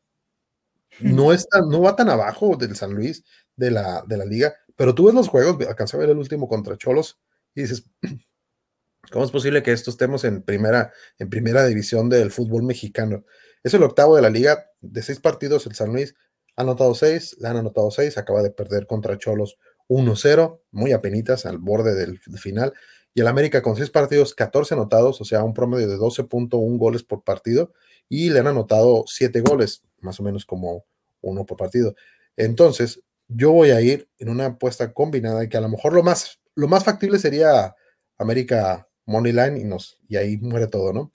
no, 1.00 1.32
está, 1.32 1.60
no 1.60 1.82
va 1.82 1.96
tan 1.96 2.08
abajo 2.08 2.56
del 2.56 2.76
San 2.76 2.92
Luis 2.92 3.24
de 3.58 3.70
la, 3.70 4.02
de 4.06 4.16
la 4.16 4.24
liga, 4.24 4.54
pero 4.76 4.94
tú 4.94 5.06
ves 5.06 5.14
los 5.14 5.28
juegos, 5.28 5.58
alcancé 5.66 5.96
a 5.96 6.00
ver 6.00 6.10
el 6.10 6.18
último 6.18 6.48
contra 6.48 6.78
Cholos 6.78 7.20
y 7.54 7.62
dices, 7.62 7.84
¿cómo 9.12 9.24
es 9.24 9.30
posible 9.30 9.62
que 9.62 9.72
esto 9.72 9.90
estemos 9.90 10.24
en 10.24 10.42
primera, 10.42 10.92
en 11.18 11.28
primera 11.28 11.66
división 11.66 12.08
del 12.08 12.30
fútbol 12.30 12.62
mexicano? 12.62 13.24
Es 13.62 13.74
el 13.74 13.82
octavo 13.82 14.16
de 14.16 14.22
la 14.22 14.30
liga, 14.30 14.70
de 14.80 15.02
seis 15.02 15.20
partidos 15.20 15.66
el 15.66 15.74
San 15.74 15.92
Luis 15.92 16.14
ha 16.58 16.62
anotado 16.62 16.92
seis, 16.92 17.36
le 17.38 17.46
han 17.46 17.56
anotado 17.56 17.88
seis, 17.92 18.18
acaba 18.18 18.42
de 18.42 18.50
perder 18.50 18.88
contra 18.88 19.16
Cholos 19.16 19.58
1-0, 19.88 20.60
muy 20.72 20.90
apenitas 20.90 21.46
al 21.46 21.58
borde 21.58 21.94
del, 21.94 22.18
final, 22.18 22.72
y 23.14 23.20
el 23.20 23.28
América 23.28 23.62
con 23.62 23.76
seis 23.76 23.90
partidos, 23.90 24.34
14 24.34 24.74
anotados, 24.74 25.20
o 25.20 25.24
sea, 25.24 25.44
un 25.44 25.54
promedio 25.54 25.86
de 25.86 25.96
12.1 25.96 26.76
goles 26.76 27.04
por 27.04 27.22
partido, 27.22 27.72
y 28.08 28.30
le 28.30 28.40
han 28.40 28.48
anotado 28.48 29.04
siete 29.06 29.40
goles, 29.40 29.84
más 30.00 30.18
o 30.18 30.24
menos 30.24 30.44
como 30.44 30.84
uno 31.20 31.46
por 31.46 31.56
partido. 31.56 31.94
Entonces, 32.36 33.02
yo 33.28 33.52
voy 33.52 33.70
a 33.70 33.80
ir 33.80 34.08
en 34.18 34.30
una 34.30 34.46
apuesta 34.46 34.92
combinada 34.92 35.44
y 35.44 35.48
que 35.48 35.56
a 35.56 35.60
lo 35.60 35.68
mejor 35.68 35.92
lo 35.92 36.02
más, 36.02 36.40
lo 36.54 36.66
más 36.66 36.84
factible 36.84 37.18
sería 37.18 37.76
América 38.16 38.88
Moneyline 39.06 39.58
y, 39.58 39.64
nos, 39.64 40.00
y 40.08 40.16
ahí 40.16 40.38
muere 40.38 40.66
todo, 40.66 40.92
¿no? 40.92 41.12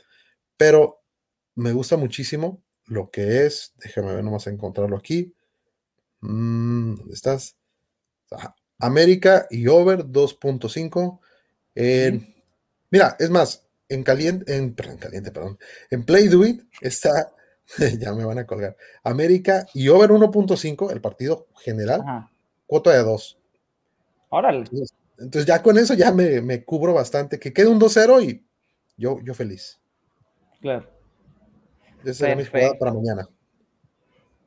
Pero 0.58 1.02
me 1.56 1.72
gusta 1.74 1.98
muchísimo 1.98 2.64
lo 2.86 3.10
que 3.10 3.46
es, 3.46 3.74
déjame 3.78 4.14
ver 4.16 4.24
nomás 4.24 4.48
encontrarlo 4.48 4.96
aquí. 4.98 5.34
Mm, 6.22 6.96
¿Dónde 6.96 7.14
estás? 7.14 7.58
América 8.80 9.48
y 9.50 9.68
over 9.68 10.06
2.5. 10.06 11.20
Mira, 12.90 13.16
es 13.20 13.30
más, 13.30 13.66
en 13.90 14.04
caliente, 14.04 14.56
en, 14.56 14.74
perdón, 14.76 14.98
caliente, 14.98 15.32
perdón, 15.32 15.58
en 15.90 16.04
Play 16.04 16.28
Do 16.28 16.46
It 16.46 16.62
está 16.82 17.34
ya 18.00 18.14
me 18.14 18.26
van 18.26 18.40
a 18.40 18.46
colgar. 18.46 18.76
América 19.04 19.68
y 19.74 19.90
over 19.90 20.10
1.5, 20.10 20.92
el 20.92 21.02
partido 21.02 21.48
general, 21.56 22.30
cuota 22.66 22.92
de 22.92 23.04
2. 23.04 23.40
Órale. 24.30 24.66
Entonces, 25.18 25.46
ya 25.46 25.62
con 25.62 25.78
eso 25.78 25.94
ya 25.94 26.12
me, 26.12 26.64
cubro 26.64 26.94
bastante. 26.94 27.40
Que 27.40 27.54
quede 27.54 27.68
un 27.68 27.80
2-0 27.80 28.24
y 28.24 28.46
yo, 28.98 29.20
yo 29.24 29.34
feliz. 29.34 29.80
Claro. 30.60 30.90
Esa 32.04 32.14
será 32.14 32.36
mi 32.36 32.46
jugada 32.46 32.74
para 32.80 32.94
mañana. 32.94 33.28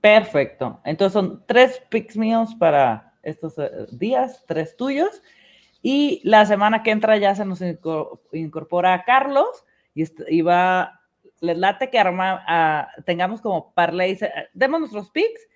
Perfecto. 0.01 0.81
Entonces 0.85 1.13
son 1.13 1.45
tres 1.47 1.83
picks 1.89 2.17
míos 2.17 2.55
para 2.59 3.15
estos 3.23 3.59
eh, 3.59 3.71
días, 3.93 4.45
tres 4.47 4.77
tuyos. 4.77 5.23
Y 5.83 6.21
la 6.25 6.47
semana 6.47 6.83
que 6.83 6.91
entra 6.91 7.17
ya 7.17 7.35
se 7.35 7.45
nos 7.45 7.63
incorpora 8.33 8.95
a 8.95 9.05
Carlos 9.05 9.65
y, 9.95 10.43
va, 10.43 11.01
les 11.41 11.59
late 11.59 11.91
que 11.91 11.99
arma, 11.99 12.89
tengamos 13.05 13.41
como 13.41 13.73
parlay, 13.75 14.19
demos 14.55 14.81
nuestros 14.81 15.11
picks 15.11 15.47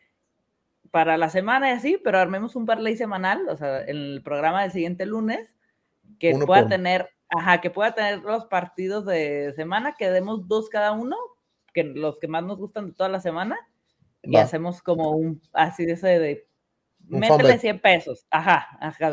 para 0.90 1.16
la 1.16 1.28
semana 1.30 1.70
y 1.70 1.72
así, 1.72 2.00
pero 2.02 2.18
armemos 2.18 2.56
un 2.56 2.66
parlay 2.66 2.96
semanal, 2.96 3.48
o 3.48 3.56
sea, 3.56 3.82
en 3.82 3.96
el 3.96 4.22
programa 4.22 4.62
del 4.62 4.72
siguiente 4.72 5.06
lunes, 5.06 5.56
que 6.18 6.36
pueda 6.36 6.66
tener, 6.66 7.08
ajá, 7.28 7.60
que 7.60 7.70
pueda 7.70 7.94
tener 7.94 8.20
los 8.20 8.46
partidos 8.46 9.06
de 9.06 9.52
semana, 9.54 9.94
que 9.96 10.10
demos 10.10 10.48
dos 10.48 10.68
cada 10.68 10.92
uno, 10.92 11.16
que 11.72 11.84
los 11.84 12.18
que 12.18 12.28
más 12.28 12.42
nos 12.42 12.58
gustan 12.58 12.88
de 12.88 12.92
toda 12.94 13.08
la 13.08 13.20
semana, 13.20 13.56
y 14.22 14.36
hacemos 14.36 14.82
como 14.82 15.12
un, 15.12 15.40
así 15.52 15.86
de 15.86 15.92
ese 15.92 16.18
de, 16.18 16.46
métele 17.06 17.58
100 17.58 17.80
pesos, 17.80 18.26
ajá, 18.30 18.68
ajá, 18.80 19.12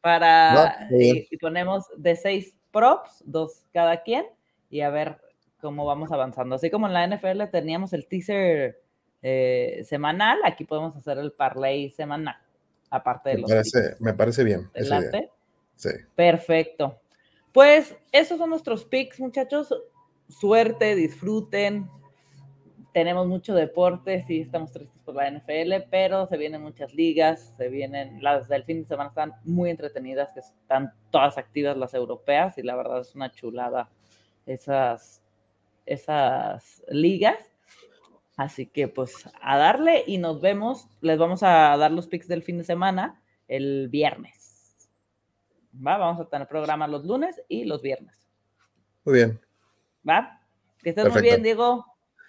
para, 0.00 0.88
y, 0.90 1.36
ponemos 1.38 1.84
de 1.96 2.16
seis 2.16 2.56
props, 2.70 3.22
dos 3.26 3.66
cada 3.72 4.02
quien, 4.02 4.24
y 4.70 4.80
a 4.80 4.90
ver 4.90 5.20
cómo 5.66 5.84
vamos 5.84 6.12
avanzando. 6.12 6.54
Así 6.54 6.70
como 6.70 6.86
en 6.86 6.92
la 6.92 7.04
NFL 7.08 7.42
teníamos 7.50 7.92
el 7.92 8.06
teaser 8.06 8.80
eh, 9.20 9.82
semanal, 9.84 10.38
aquí 10.44 10.64
podemos 10.64 10.94
hacer 10.94 11.18
el 11.18 11.32
parlay 11.32 11.90
semanal, 11.90 12.36
aparte 12.88 13.30
de 13.30 13.34
me 13.34 13.40
los. 13.40 13.50
Parece, 13.50 13.96
me 13.98 14.14
parece 14.14 14.44
bien. 14.44 14.70
Sí. 15.74 15.90
Perfecto. 16.14 17.00
Pues 17.52 17.96
esos 18.12 18.38
son 18.38 18.50
nuestros 18.50 18.84
picks, 18.84 19.18
muchachos. 19.18 19.74
Suerte, 20.28 20.94
disfruten. 20.94 21.90
Tenemos 22.92 23.26
mucho 23.26 23.52
deporte, 23.52 24.24
sí, 24.28 24.42
estamos 24.42 24.70
tristes 24.70 25.02
por 25.04 25.16
la 25.16 25.28
NFL, 25.28 25.88
pero 25.90 26.28
se 26.28 26.36
vienen 26.36 26.62
muchas 26.62 26.94
ligas, 26.94 27.54
se 27.56 27.68
vienen, 27.68 28.22
las 28.22 28.48
del 28.48 28.62
fin 28.62 28.82
de 28.82 28.88
semana 28.88 29.08
están 29.08 29.32
muy 29.42 29.70
entretenidas, 29.70 30.30
que 30.32 30.40
están 30.40 30.92
todas 31.10 31.36
activas 31.36 31.76
las 31.76 31.92
europeas 31.92 32.56
y 32.56 32.62
la 32.62 32.76
verdad 32.76 33.00
es 33.00 33.16
una 33.16 33.32
chulada 33.32 33.90
esas, 34.46 35.22
esas 35.86 36.82
ligas. 36.88 37.38
Así 38.36 38.66
que 38.66 38.86
pues 38.88 39.14
a 39.40 39.56
darle 39.56 40.04
y 40.06 40.18
nos 40.18 40.40
vemos. 40.40 40.88
Les 41.00 41.18
vamos 41.18 41.42
a 41.42 41.76
dar 41.76 41.90
los 41.90 42.06
picks 42.06 42.28
del 42.28 42.42
fin 42.42 42.58
de 42.58 42.64
semana 42.64 43.22
el 43.48 43.88
viernes. 43.88 44.88
¿Va? 45.74 45.96
Vamos 45.96 46.20
a 46.20 46.28
tener 46.28 46.46
programa 46.46 46.86
los 46.86 47.04
lunes 47.04 47.40
y 47.48 47.64
los 47.64 47.80
viernes. 47.82 48.14
Muy 49.04 49.14
bien. 49.14 49.40
¿Va? 50.06 50.40
Que 50.82 50.90
estés 50.90 51.10
muy 51.10 51.22
bien, 51.22 51.42
Diego. 51.42 51.86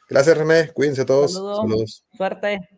Gracias, 0.09 0.37
René. 0.37 0.71
Cuídense 0.71 1.05
todos. 1.05 1.33
Saludos. 1.33 2.05
Suerte. 2.15 2.76